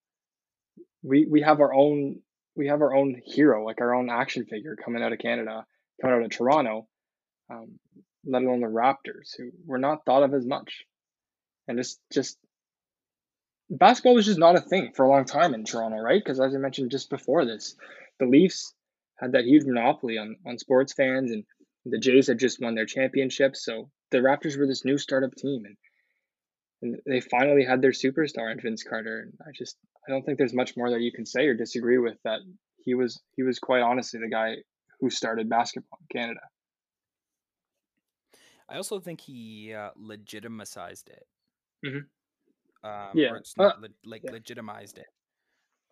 [1.03, 2.21] We we have our own
[2.57, 5.65] we have our own hero, like our own action figure coming out of Canada,
[6.01, 6.89] coming out of Toronto,
[7.51, 7.79] um,
[8.27, 10.85] let alone the Raptors, who were not thought of as much.
[11.69, 12.37] And just just
[13.71, 16.23] basketball was just not a thing for a long time in Toronto, right?
[16.23, 17.77] Because as I mentioned just before this,
[18.19, 18.75] the Leafs
[19.17, 21.45] had that huge monopoly on on sports fans, and
[21.85, 25.65] the Jays had just won their championship, so the Raptors were this new startup team,
[25.65, 25.77] and
[26.81, 29.21] and they finally had their superstar in Vince Carter.
[29.21, 29.77] And I just
[30.07, 32.41] I don't think there's much more that you can say or disagree with that.
[32.85, 34.57] He was he was quite honestly the guy
[35.01, 36.41] who started basketball in Canada.
[38.69, 41.27] I also think he uh, legitimized it.
[41.85, 41.99] Mm-hmm.
[42.85, 44.33] Um, yeah, it's not uh, le- like yeah.
[44.33, 45.09] legitimized it.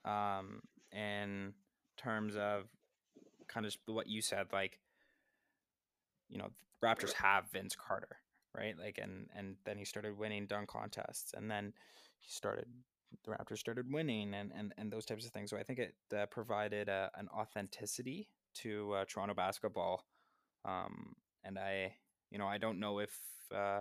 [0.08, 0.60] Um,
[0.92, 1.52] in
[1.96, 2.64] terms of
[3.48, 4.78] kind of what you said, like
[6.28, 6.50] you know,
[6.82, 8.18] Raptors have Vince Carter,
[8.56, 8.74] right?
[8.78, 11.72] Like, and and then he started winning dunk contests, and then
[12.18, 12.66] he started
[13.24, 15.50] the Raptors started winning, and and and those types of things.
[15.50, 20.04] So I think it uh, provided a, an authenticity to uh, Toronto basketball,
[20.64, 21.94] um, and I,
[22.30, 23.18] you know, I don't know if
[23.54, 23.80] uh,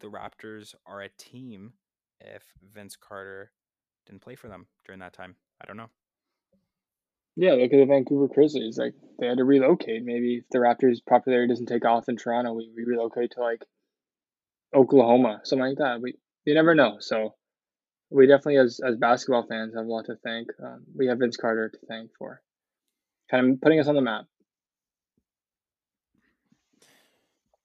[0.00, 1.72] the Raptors are a team
[2.20, 2.42] if
[2.74, 3.50] Vince Carter
[4.06, 5.36] didn't play for them during that time.
[5.60, 5.90] I don't know.
[7.36, 8.78] Yeah, look at the Vancouver Grizzlies.
[8.78, 10.04] Like they had to relocate.
[10.04, 13.64] Maybe if the Raptors' popularity doesn't take off in Toronto, we, we relocate to like
[14.74, 16.00] Oklahoma, something like that.
[16.00, 16.96] We you never know.
[16.98, 17.34] So
[18.10, 20.48] we definitely, as as basketball fans, have a lot to thank.
[20.62, 22.42] Um, we have Vince Carter to thank for
[23.30, 24.24] kind of putting us on the map.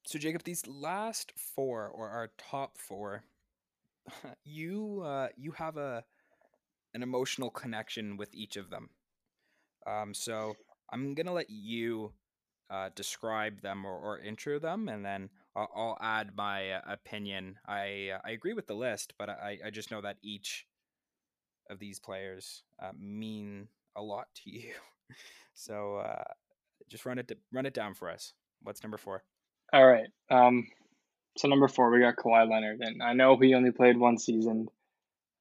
[0.06, 3.24] So Jacob, these last four or our top four,
[4.44, 6.04] you uh, you have a
[6.94, 8.90] an emotional connection with each of them.
[9.88, 10.56] Um, so
[10.92, 12.14] I'm gonna let you
[12.70, 17.58] uh, describe them or, or intro them, and then I'll, I'll add my uh, opinion.
[17.68, 20.68] I uh, I agree with the list, but I I just know that each
[21.70, 24.74] of these players uh, mean a lot to you.
[25.54, 26.24] so uh,
[26.90, 28.34] just run it run it down for us.
[28.62, 29.24] What's number four?
[29.74, 30.08] All right.
[30.30, 30.68] Um,
[31.38, 34.68] so number four, we got Kawhi Leonard, and I know he only played one season.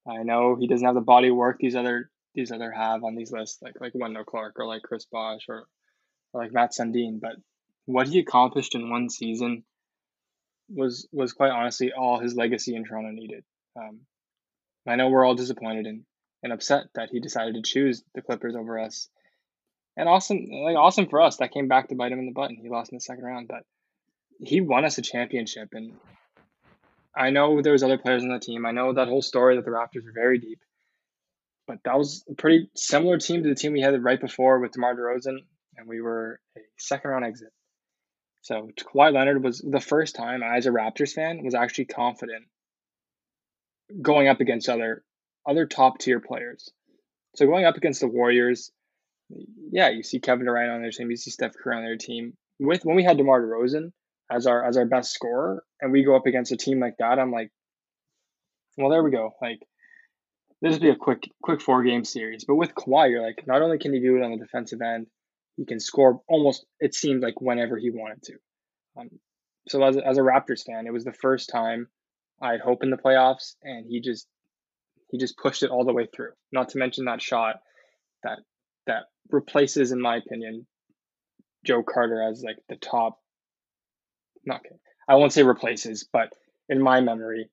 [0.09, 3.31] I know he doesn't have the body work these other these other have on these
[3.31, 5.67] lists, like like Wendell Clark or like Chris Bosh or,
[6.33, 7.21] or like Matt Sundin.
[7.21, 7.37] But
[7.85, 9.65] what he accomplished in one season
[10.69, 13.45] was was quite honestly all his legacy in Toronto needed.
[13.77, 14.01] Um,
[14.87, 16.05] I know we're all disappointed and,
[16.43, 19.09] and upset that he decided to choose the Clippers over us.
[19.97, 21.37] And awesome, like awesome for us.
[21.37, 23.25] That came back to bite him in the butt, and he lost in the second
[23.25, 23.49] round.
[23.49, 23.65] But
[24.43, 25.93] he won us a championship, and
[27.17, 28.67] I know there was other players on the team.
[28.67, 30.61] I know that whole story that the Raptors were very deep,
[31.67, 34.73] but that was a pretty similar team to the team we had right before with
[34.73, 35.39] DeMar DeRozan,
[35.77, 37.53] and we were a second round exit.
[38.43, 42.45] So Kawhi Leonard was the first time I, as a Raptors fan, was actually confident
[44.01, 45.05] going up against other
[45.47, 46.71] other top tier players.
[47.37, 48.73] So going up against the Warriors,
[49.71, 52.37] yeah, you see Kevin Durant on their team, you see Steph Curry on their team.
[52.59, 53.93] With when we had DeMar DeRozan
[54.35, 57.19] as our as our best scorer, and we go up against a team like that,
[57.19, 57.51] I'm like,
[58.79, 59.33] well, there we go.
[59.41, 59.61] Like
[60.61, 62.45] this would be a quick quick four game series.
[62.45, 65.07] But with Kawhi, you're like, not only can he do it on the defensive end,
[65.57, 66.65] he can score almost.
[66.81, 68.35] It seemed like whenever he wanted to.
[68.99, 69.11] Um,
[69.69, 71.89] so as as a Raptors fan, it was the first time
[72.41, 74.27] I had hope in the playoffs, and he just
[75.11, 76.31] he just pushed it all the way through.
[76.53, 77.57] Not to mention that shot
[78.23, 78.39] that
[78.87, 80.67] that replaces, in my opinion,
[81.65, 83.19] Joe Carter as like the top.
[84.45, 84.63] Not
[85.09, 86.33] I won't say replaces, but
[86.69, 87.51] in my memory,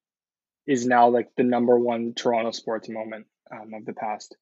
[0.68, 4.36] is now like the number one Toronto sports moment um, of the past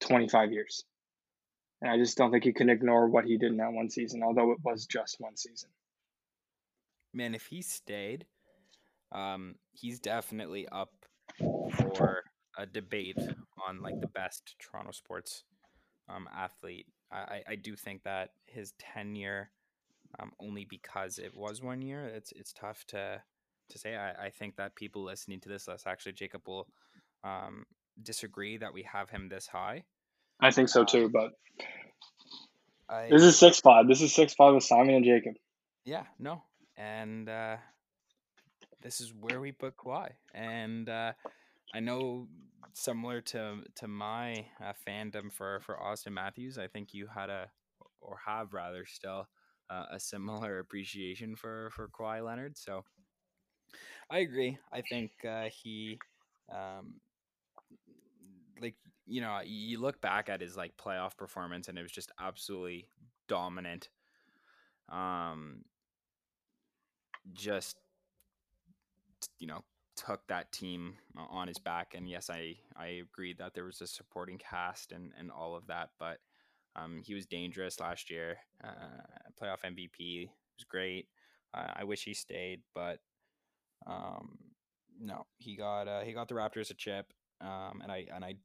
[0.00, 0.84] 25 years.
[1.80, 4.22] And I just don't think you can ignore what he did in that one season,
[4.22, 5.70] although it was just one season.
[7.14, 8.26] Man, if he stayed,
[9.12, 10.92] um, he's definitely up
[11.96, 12.22] for
[12.58, 13.18] a debate
[13.66, 15.44] on like the best Toronto sports
[16.08, 16.86] um, athlete.
[17.10, 19.50] I, I do think that his tenure,
[20.18, 23.22] um, only because it was one year, it's it's tough to
[23.70, 23.96] to say.
[23.96, 26.66] I, I think that people listening to this list, actually, Jacob will
[27.24, 27.64] um,
[28.02, 29.84] disagree that we have him this high.
[30.40, 31.32] I think so too, but
[32.88, 33.86] I, this is six five.
[33.86, 35.34] This is six five with Simon and Jacob.
[35.84, 36.42] Yeah, no,
[36.76, 37.56] and uh,
[38.82, 41.12] this is where we put Kawhi, and uh,
[41.74, 42.26] I know
[42.72, 47.48] similar to to my uh, fandom for for Auston Matthews, I think you had a
[48.00, 49.28] or have rather still
[49.70, 52.58] uh, a similar appreciation for for Kawhi Leonard.
[52.58, 52.84] So
[54.10, 54.58] I agree.
[54.72, 55.98] I think uh, he,
[56.52, 57.00] um,
[58.60, 58.74] like
[59.06, 62.86] you know, you look back at his like playoff performance, and it was just absolutely
[63.28, 63.88] dominant.
[64.90, 65.64] Um,
[67.32, 67.76] just
[69.38, 69.64] you know,
[69.96, 73.86] took that team on his back, and yes, I I agreed that there was a
[73.86, 76.18] supporting cast and and all of that, but
[76.76, 78.38] um, he was dangerous last year.
[78.62, 79.02] Uh,
[79.40, 81.08] playoff MVP was great.
[81.54, 82.98] Uh, I wish he stayed, but
[83.86, 84.38] um,
[85.00, 88.36] No, he got uh, he got the Raptors a chip, um, and I and I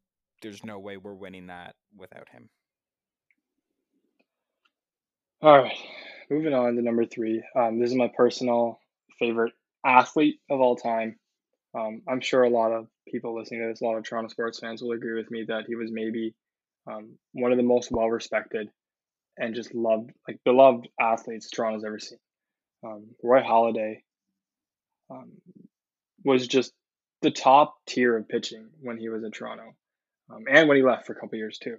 [0.41, 2.49] there's no way we're winning that without him.
[5.41, 5.77] All right,
[6.29, 7.43] moving on to number three.
[7.55, 8.79] Um, this is my personal
[9.19, 9.53] favorite
[9.85, 11.17] athlete of all time.
[11.75, 14.59] Um, I'm sure a lot of people listening to this, a lot of Toronto sports
[14.59, 16.33] fans will agree with me that he was maybe
[16.87, 18.69] um, one of the most well respected
[19.37, 22.19] and just loved, like beloved athletes Toronto's ever seen.
[22.85, 24.03] Um, Roy Halladay
[25.09, 25.31] um,
[26.23, 26.71] was just
[27.21, 29.75] the top tier of pitching when he was at Toronto,
[30.31, 31.77] um, and when he left for a couple years too.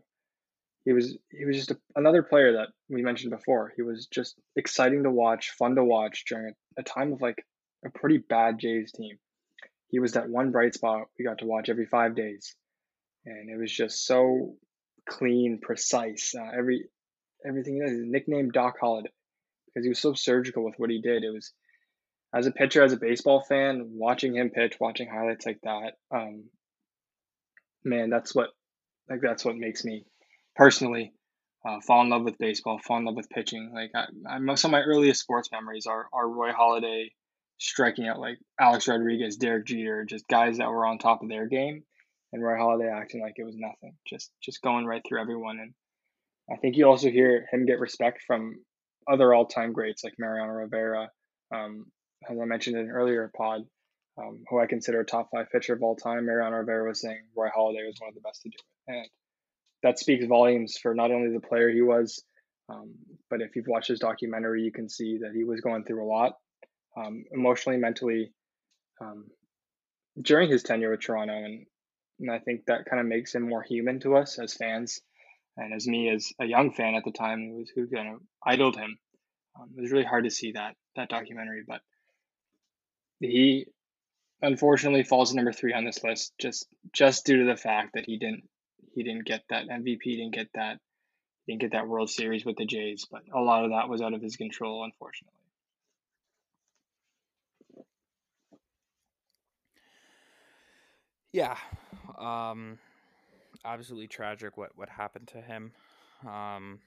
[0.84, 3.72] He was he was just a, another player that we mentioned before.
[3.74, 7.44] He was just exciting to watch, fun to watch during a, a time of like
[7.84, 9.18] a pretty bad Jays team.
[9.88, 12.54] He was that one bright spot we got to watch every five days,
[13.24, 14.56] and it was just so
[15.08, 16.34] clean, precise.
[16.34, 16.84] Uh, every
[17.46, 17.74] everything.
[17.74, 17.90] He does.
[17.90, 19.06] His nickname Doc Halladay
[19.66, 21.24] because he was so surgical with what he did.
[21.24, 21.52] It was
[22.34, 26.44] as a pitcher, as a baseball fan, watching him pitch, watching highlights like that, um,
[27.86, 28.50] man, that's what
[29.08, 30.04] like that's what makes me
[30.56, 31.12] personally
[31.66, 33.70] uh, fall in love with baseball, fall in love with pitching.
[33.72, 37.10] Like I, I, most of my earliest sports memories are are Roy Halladay
[37.58, 41.46] striking out like Alex Rodriguez, Derek Jeter, just guys that were on top of their
[41.46, 41.84] game,
[42.36, 45.58] and Roy Halladay acting like it was nothing, just just going right through everyone.
[45.58, 45.72] And
[46.52, 48.56] I think you also hear him get respect from
[49.10, 51.08] other all time greats like Mariano Rivera,
[51.52, 51.86] um,
[52.30, 53.62] as I mentioned in an earlier pod,
[54.18, 56.26] um, who I consider a top five pitcher of all time.
[56.26, 58.56] Mariano Rivera was saying Roy Halladay was one of the best to do
[58.88, 59.06] it, and
[59.82, 62.22] that speaks volumes for not only the player he was,
[62.68, 62.94] um,
[63.30, 66.12] but if you've watched his documentary, you can see that he was going through a
[66.12, 66.34] lot,
[66.98, 68.32] um, emotionally, mentally,
[69.00, 69.26] um,
[70.20, 71.66] during his tenure with Toronto, and
[72.20, 75.00] and I think that kind of makes him more human to us as fans,
[75.56, 78.76] and as me as a young fan at the time who who kind of idoled
[78.76, 78.98] him.
[79.58, 81.80] Um, it was really hard to see that that documentary, but
[83.20, 83.66] he
[84.42, 88.04] unfortunately falls to number three on this list just just due to the fact that
[88.04, 88.48] he didn't
[88.94, 90.78] he didn't get that MVP, didn't get that
[91.46, 94.14] didn't get that World Series with the Jays, but a lot of that was out
[94.14, 95.45] of his control, unfortunately.
[101.36, 101.58] Yeah,
[102.16, 102.78] um,
[103.62, 105.70] absolutely tragic what what happened to him.
[106.26, 106.80] Um,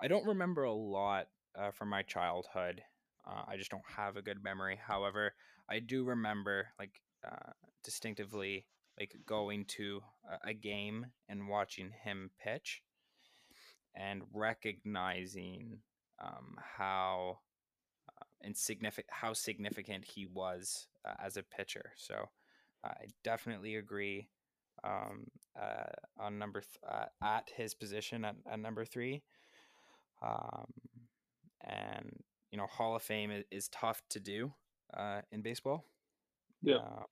[0.00, 2.80] I don't remember a lot uh, from my childhood.
[3.26, 4.80] Uh, I just don't have a good memory.
[4.82, 5.34] However,
[5.68, 7.52] I do remember like uh,
[7.84, 8.64] distinctively
[8.98, 10.00] like going to
[10.42, 12.82] a, game and watching him pitch
[13.94, 15.80] and recognizing
[16.24, 17.40] um, how
[18.08, 21.92] uh, insignificant how significant he was uh, as a pitcher.
[21.98, 22.30] So
[22.84, 24.28] I definitely agree
[24.84, 25.26] um,
[25.60, 25.84] uh,
[26.18, 29.22] on number th- uh, at his position at, at number three.
[30.22, 30.66] Um,
[31.62, 34.52] and you know, Hall of Fame is, is tough to do
[34.94, 35.84] uh, in baseball.
[36.62, 37.04] Yeah, uh,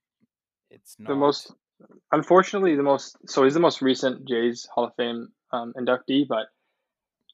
[0.69, 1.53] it's not the most
[2.11, 6.47] unfortunately the most so he's the most recent Jays Hall of Fame um, inductee, but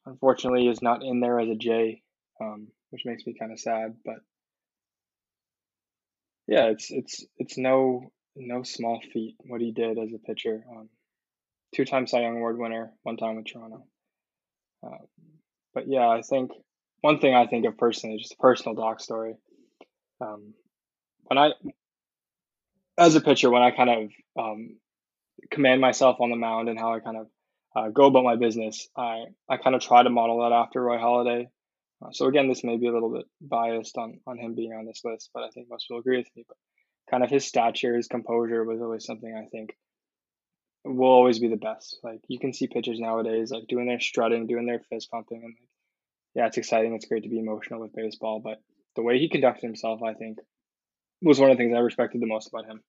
[0.06, 2.02] unfortunately is not in there as a Jay,
[2.40, 3.96] um, which makes me kind of sad.
[4.06, 4.18] But
[6.48, 10.64] yeah, it's it's it's no no small feat what he did as a pitcher.
[10.70, 10.90] Um,
[11.74, 13.86] two time Cy Young Award winner, one time with Toronto.
[14.86, 15.04] Uh,
[15.74, 16.52] but yeah, I think
[17.02, 19.36] one thing I think of personally, just a personal doc story.
[20.22, 20.54] Um,
[21.24, 21.52] when I,
[22.98, 24.78] as a pitcher, when I kind of um,
[25.52, 27.28] command myself on the mound and how I kind of
[27.76, 30.98] uh, go about my business, I, I kind of try to model that after Roy
[30.98, 31.48] Halladay.
[32.02, 34.86] Uh, so again, this may be a little bit biased on, on him being on
[34.86, 36.46] this list, but I think most will agree with me.
[36.48, 36.58] But
[37.10, 39.76] kind of his stature, his composure was always something I think
[40.86, 42.00] will always be the best.
[42.04, 45.56] Like you can see pitchers nowadays like doing their strutting, doing their fist pumping, and
[45.60, 45.70] like,
[46.36, 46.94] yeah, it's exciting.
[46.96, 48.62] It's great to be emotional with baseball, but
[48.96, 50.40] the way he conducted himself, I think,
[51.22, 52.82] was one of the things I respected the most about him.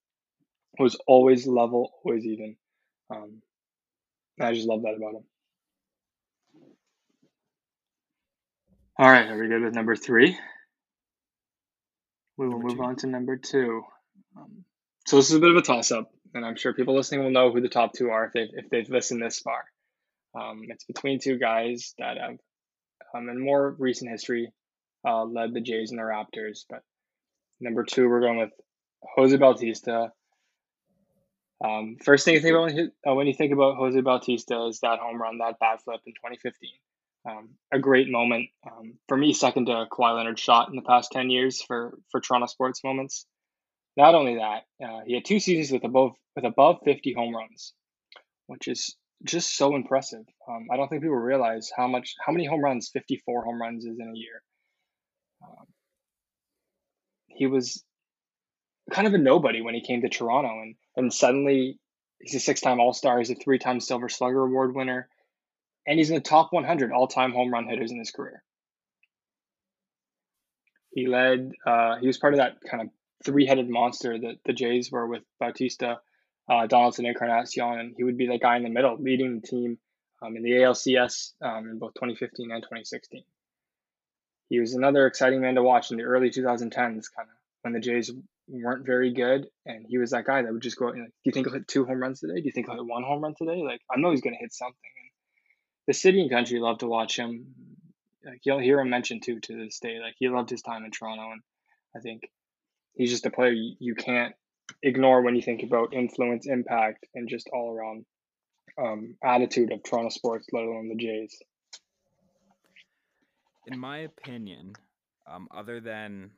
[0.78, 2.56] It was always level, always even.
[3.10, 3.42] Um,
[4.40, 5.24] I just love that about him.
[8.98, 10.38] All right, are we good with number three?
[12.38, 12.80] We will Number move two.
[12.80, 13.82] on to number two.
[14.36, 14.64] Um,
[15.06, 17.52] so this is a bit of a toss-up, and I'm sure people listening will know
[17.52, 19.64] who the top two are if they've if they've listened this far.
[20.34, 22.36] Um, it's between two guys that have,
[23.14, 24.52] um, in more recent history,
[25.06, 26.64] uh, led the Jays and the Raptors.
[26.68, 26.82] But
[27.60, 28.50] number two, we're going with
[29.14, 30.12] Jose Bautista.
[31.64, 34.98] Um, first thing you think about when you, uh, think about Jose Bautista is that
[34.98, 36.70] home run, that bat flip in 2015.
[37.28, 41.12] Um, a great moment um, for me, second to Kawhi Leonard's shot in the past
[41.12, 43.26] 10 years for for Toronto sports moments.
[43.96, 47.72] Not only that, uh, he had two seasons with above with above 50 home runs,
[48.46, 48.94] which is
[49.24, 50.24] just so impressive.
[50.46, 53.84] Um, I don't think people realize how much how many home runs 54 home runs
[53.84, 54.42] is in a year.
[55.42, 55.66] Um,
[57.28, 57.82] he was
[58.90, 61.78] kind of a nobody when he came to Toronto, and and suddenly
[62.20, 65.08] he's a six-time All-Star, he's a three-time Silver Slugger Award winner,
[65.86, 68.42] and he's in the top 100 all-time home run hitters in his career.
[70.90, 71.52] He led.
[71.66, 72.88] Uh, he was part of that kind of
[73.26, 75.98] three-headed monster that the Jays were with Bautista,
[76.48, 79.78] uh, Donaldson, Encarnacion, and he would be the guy in the middle, leading the team
[80.22, 83.24] um, in the ALCS um, in both 2015 and 2016.
[84.48, 87.80] He was another exciting man to watch in the early 2010s, kind of when the
[87.80, 88.12] Jays
[88.48, 90.92] weren't very good, and he was that guy that would just go.
[90.92, 92.36] You know, Do you think he'll hit two home runs today?
[92.36, 93.62] Do you think he'll hit one home run today?
[93.64, 94.76] Like I know he's going to hit something.
[95.00, 95.10] And
[95.88, 97.46] the city and country love to watch him.
[98.24, 99.98] Like you'll hear him mentioned too to this day.
[100.00, 101.42] Like he loved his time in Toronto, and
[101.96, 102.30] I think
[102.96, 104.34] he's just a player you, can't
[104.82, 108.04] ignore when you think about influence, impact, and just all around
[108.78, 111.36] um, attitude of Toronto sports, let alone the Jays.
[113.66, 114.74] In my opinion,
[115.26, 116.30] um, other than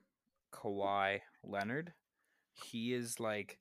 [0.53, 1.93] Kawhi Leonard,
[2.53, 3.59] he is like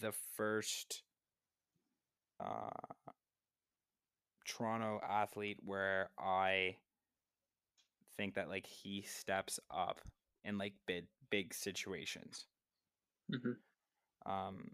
[0.00, 1.02] the first
[2.38, 2.70] uh,
[4.46, 6.76] Toronto athlete where I
[8.16, 10.00] think that like he steps up
[10.44, 12.46] and like big big situations.
[13.32, 14.30] Mm-hmm.
[14.30, 14.70] Um,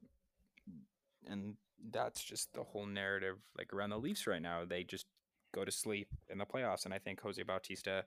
[1.26, 1.54] and
[1.92, 4.64] that's just the whole narrative like around the Leafs right now.
[4.64, 5.07] They just
[5.54, 8.04] go to sleep in the playoffs, and I think Jose Bautista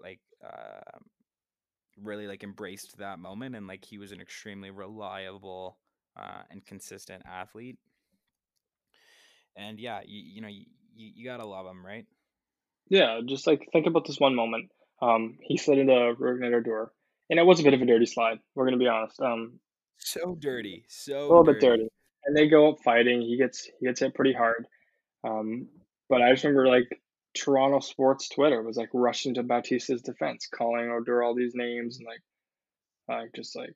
[0.00, 0.98] like uh,
[2.00, 5.78] really like embraced that moment, and like he was an extremely reliable
[6.16, 7.78] uh, and consistent athlete.
[9.56, 10.64] And yeah, you, you know you,
[10.94, 12.06] you gotta love him, right?
[12.88, 14.70] Yeah, just like think about this one moment.
[15.00, 16.92] Um, he slid into Rougned Odor,
[17.32, 18.38] and it was a bit of a dirty slide.
[18.54, 19.18] We're gonna be honest.
[19.18, 19.58] Um,
[19.96, 21.60] so dirty, so a little dirty.
[21.60, 21.88] bit dirty.
[22.26, 23.22] And they go up fighting.
[23.22, 24.66] He gets he gets hit pretty hard.
[25.24, 25.68] Um,
[26.10, 26.88] but I just remember like
[27.34, 32.06] Toronto sports Twitter was like rushing to Bautista's defense, calling Odor all these names and
[32.06, 32.20] like,
[33.08, 33.72] like just like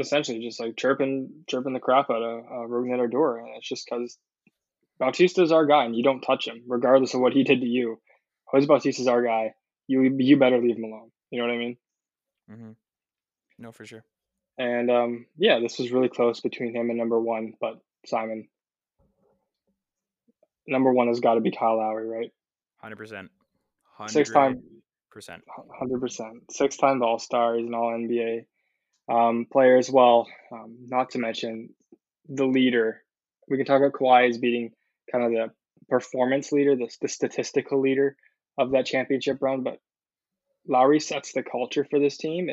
[0.00, 3.86] essentially just like chirping chirping the crap out of uh, Rougned Odor, and it's just
[3.88, 4.18] because
[4.98, 8.00] Bautista's our guy, and you don't touch him, regardless of what he did to you.
[8.46, 9.52] Jose Bautista's our guy.
[9.86, 11.12] You you better leave him alone.
[11.30, 11.76] You know what I mean?
[12.50, 12.72] Mm-hmm.
[13.58, 14.04] No, for sure.
[14.58, 18.48] And um, yeah, this was really close between him and number one, but Simon.
[20.66, 22.30] Number one has got to be Kyle Lowry, right?
[22.80, 23.30] Hundred percent.
[24.08, 24.62] Six time
[25.10, 25.42] percent.
[25.78, 26.50] Hundred percent.
[26.50, 27.56] Six time All Star.
[27.56, 28.46] He's an All NBA
[29.08, 30.26] um, player as well.
[30.52, 31.70] Um, not to mention
[32.28, 33.02] the leader.
[33.48, 34.72] We can talk about Kawhi as being
[35.10, 35.50] kind of the
[35.88, 38.16] performance leader, the, the statistical leader
[38.56, 39.78] of that championship run, but
[40.68, 42.48] Lowry sets the culture for this team.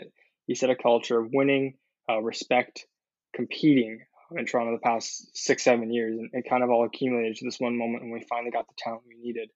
[0.48, 1.76] He set a culture of winning,
[2.10, 2.86] uh, respect,
[3.34, 4.02] competing
[4.36, 6.18] in Toronto the past six, seven years.
[6.18, 8.74] And it kind of all accumulated to this one moment when we finally got the
[8.78, 9.50] talent we needed.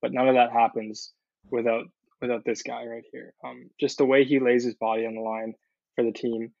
[0.00, 1.12] But none of that happens
[1.50, 1.84] without
[2.20, 3.32] without this guy right here.
[3.44, 5.54] Um, just the way he lays his body on the line
[5.94, 6.52] for the team.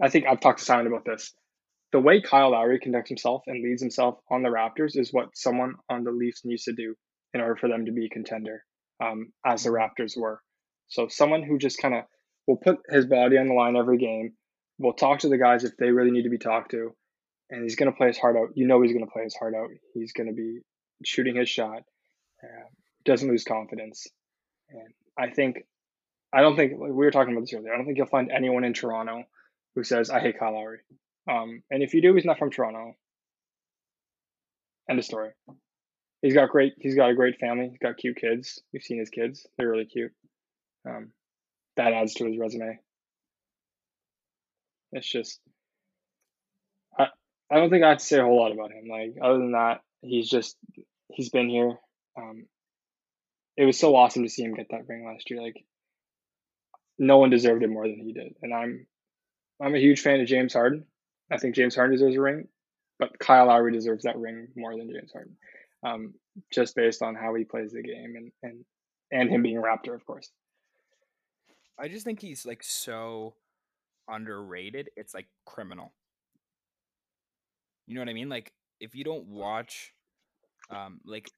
[0.00, 1.32] I think I've talked to Simon about this.
[1.92, 5.74] The way Kyle Lowry conducts himself and leads himself on the Raptors is what someone
[5.88, 6.94] on the Leafs needs to do
[7.32, 8.64] in order for them to be a contender,
[9.02, 10.40] um, as the Raptors were.
[10.88, 12.04] So someone who just kind of
[12.46, 14.34] will put his body on the line every game,
[14.78, 16.94] will talk to the guys if they really need to be talked to,
[17.50, 18.48] and he's going to play his heart out.
[18.54, 19.68] You know he's going to play his heart out.
[19.94, 20.60] He's going to be
[21.04, 21.82] shooting his shot.
[22.42, 22.68] Uh,
[23.04, 24.06] doesn't lose confidence,
[24.68, 25.58] and I think
[26.32, 27.72] I don't think like we were talking about this earlier.
[27.72, 29.24] I don't think you'll find anyone in Toronto
[29.74, 30.78] who says I hate Kyle Lowry.
[31.30, 32.94] Um, and if you do, he's not from Toronto.
[34.88, 35.30] End of story.
[36.24, 36.72] He's got great.
[36.80, 37.68] He's got a great family.
[37.68, 38.58] He's got cute kids.
[38.72, 39.46] We've seen his kids.
[39.58, 40.10] They're really cute.
[40.88, 41.10] Um,
[41.76, 42.78] that adds to his resume.
[44.92, 45.38] It's just,
[46.98, 47.08] I,
[47.50, 48.88] I don't think I have to say a whole lot about him.
[48.88, 50.56] Like other than that, he's just
[51.12, 51.76] he's been here.
[52.16, 52.46] Um,
[53.58, 55.42] it was so awesome to see him get that ring last year.
[55.42, 55.62] Like
[56.98, 58.86] no one deserved it more than he did, and I'm
[59.60, 60.86] I'm a huge fan of James Harden.
[61.30, 62.48] I think James Harden deserves a ring,
[62.98, 65.36] but Kyle Lowry deserves that ring more than James Harden,
[65.84, 66.14] um,
[66.52, 68.64] just based on how he plays the game and and
[69.12, 70.30] and him being a Raptor, of course.
[71.78, 73.34] I just think he's like so
[74.08, 74.90] underrated.
[74.96, 75.92] It's like criminal.
[77.86, 78.28] You know what I mean?
[78.28, 79.92] Like if you don't watch
[80.70, 81.30] um like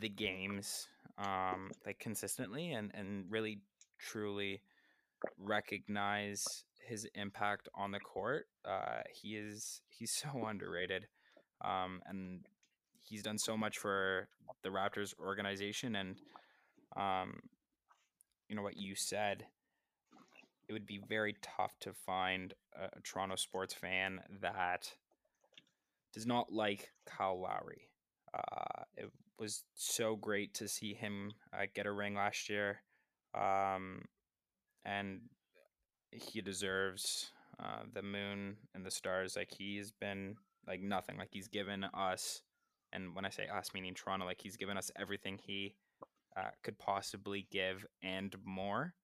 [0.00, 0.88] the games
[1.18, 3.60] um like consistently and and really
[3.98, 4.60] truly
[5.38, 11.06] recognize his impact on the court, uh he is he's so underrated.
[11.64, 12.40] Um and
[13.02, 14.28] he's done so much for
[14.62, 16.16] the Raptors organization and
[16.96, 17.40] um
[18.48, 19.46] you know what you said
[20.68, 24.92] it would be very tough to find a, a Toronto sports fan that
[26.12, 27.88] does not like Kyle Lowry.
[28.34, 32.78] Uh, it was so great to see him uh, get a ring last year,
[33.34, 34.02] um,
[34.84, 35.20] and
[36.10, 37.30] he deserves
[37.62, 39.36] uh, the moon and the stars.
[39.36, 40.36] Like he's been
[40.66, 41.18] like nothing.
[41.18, 42.42] Like he's given us,
[42.92, 45.74] and when I say us, meaning Toronto, like he's given us everything he
[46.36, 48.94] uh, could possibly give and more.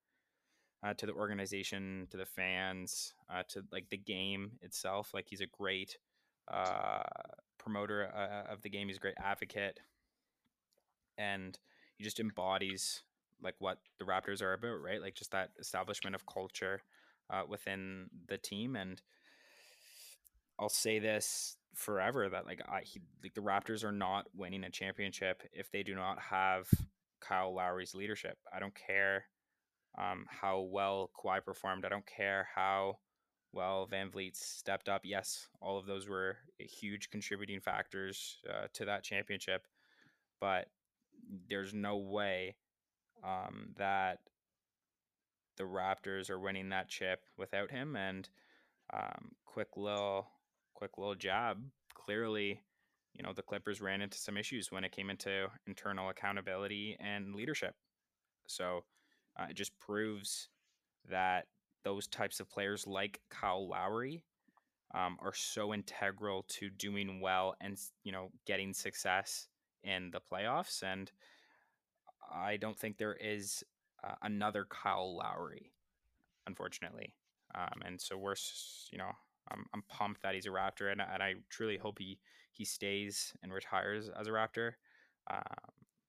[0.81, 5.11] Uh, to the organization, to the fans, uh, to like the game itself.
[5.13, 5.99] Like he's a great
[6.47, 7.03] uh,
[7.59, 8.87] promoter uh, of the game.
[8.87, 9.81] He's a great advocate,
[11.19, 11.59] and
[11.97, 13.03] he just embodies
[13.43, 15.01] like what the Raptors are about, right?
[15.01, 16.83] Like just that establishment of culture
[17.29, 18.77] uh, within the team.
[18.77, 19.03] And
[20.59, 24.71] I'll say this forever that like I he, like the Raptors are not winning a
[24.71, 26.69] championship if they do not have
[27.21, 28.37] Kyle Lowry's leadership.
[28.53, 29.25] I don't care
[29.97, 31.85] um, how well Kawhi performed.
[31.85, 32.99] I don't care how
[33.53, 35.03] well VanVleet stepped up.
[35.05, 39.67] Yes, all of those were huge contributing factors uh, to that championship,
[40.41, 40.67] but
[41.49, 42.57] there's no way
[43.25, 44.19] um, that
[45.57, 47.97] the Raptors are winning that chip without him.
[47.97, 48.29] And
[48.93, 50.29] um, quick little,
[50.79, 51.59] quick little jab.
[51.93, 52.63] Clearly,
[53.15, 57.35] you know the Clippers ran into some issues when it came into internal accountability and
[57.35, 57.75] leadership.
[58.47, 58.85] So
[59.39, 60.49] uh, it just proves
[61.11, 61.47] that
[61.83, 64.23] those types of players, like Kyle Lowry,
[64.95, 69.49] um, are so integral to doing well and you know getting success
[69.83, 70.85] in the playoffs.
[70.85, 71.11] And
[72.33, 73.65] I don't think there is
[74.05, 75.73] uh, another Kyle Lowry,
[76.47, 77.15] unfortunately.
[77.55, 78.35] Um, and so we're,
[78.93, 79.11] you know,
[79.51, 82.19] I'm, I'm pumped that he's a Raptor, and, and I truly hope he
[82.53, 84.73] he stays and retires as a Raptor.
[85.31, 85.43] Um,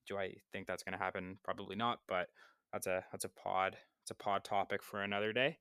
[0.08, 1.38] do I think that's going to happen?
[1.44, 2.30] Probably not, but
[2.74, 5.58] that's a that's a pod it's a pod topic for another day.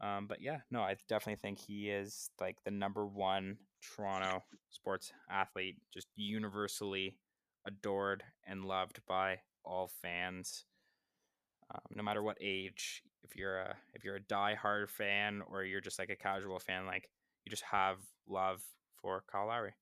[0.00, 5.12] Um, but yeah, no, I definitely think he is like the number one Toronto sports
[5.30, 7.16] athlete, just universally
[7.66, 10.64] adored and loved by all fans,
[11.72, 13.02] um, no matter what age.
[13.24, 16.86] If you're a if you're a diehard fan or you're just like a casual fan,
[16.86, 17.08] like
[17.44, 17.96] you just have
[18.28, 18.62] love
[19.00, 19.72] for Kyle Lowry.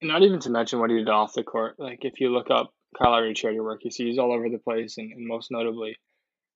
[0.00, 1.76] Not even to mention what he did off the court.
[1.78, 4.58] Like if you look up Kyle Lowry charity work, you see he's all over the
[4.58, 5.96] place, and, and most notably,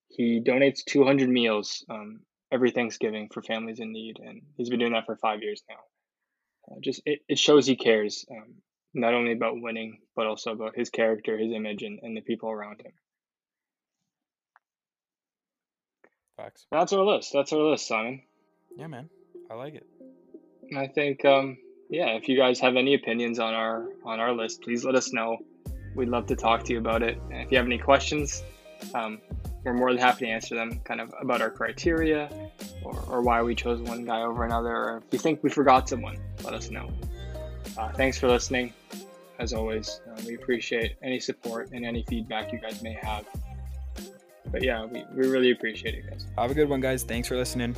[0.08, 2.20] he donates 200 meals um,
[2.52, 5.76] every Thanksgiving for families in need, and he's been doing that for five years now.
[6.70, 8.24] Uh, just it, it shows he cares.
[8.30, 8.54] Um,
[8.94, 12.50] not only about winning, but also about his character, his image, and, and the people
[12.50, 12.92] around him.
[16.36, 16.66] Facts.
[16.70, 17.32] That's our list.
[17.32, 18.22] That's our list, Simon.
[18.76, 19.08] Yeah, man.
[19.50, 19.86] I like it.
[20.76, 21.58] I think, um,
[21.90, 25.12] yeah, if you guys have any opinions on our on our list, please let us
[25.12, 25.38] know.
[25.94, 27.18] We'd love to talk to you about it.
[27.30, 28.42] And if you have any questions,
[28.94, 29.20] um,
[29.62, 32.30] we're more than happy to answer them kind of about our criteria
[32.82, 34.74] or, or why we chose one guy over another.
[34.74, 36.90] Or if you think we forgot someone, let us know.
[37.76, 38.72] Uh, thanks for listening.
[39.38, 43.26] As always, uh, we appreciate any support and any feedback you guys may have.
[44.52, 46.26] But yeah, we, we really appreciate it, guys.
[46.36, 47.02] Have a good one, guys.
[47.02, 47.74] Thanks for listening.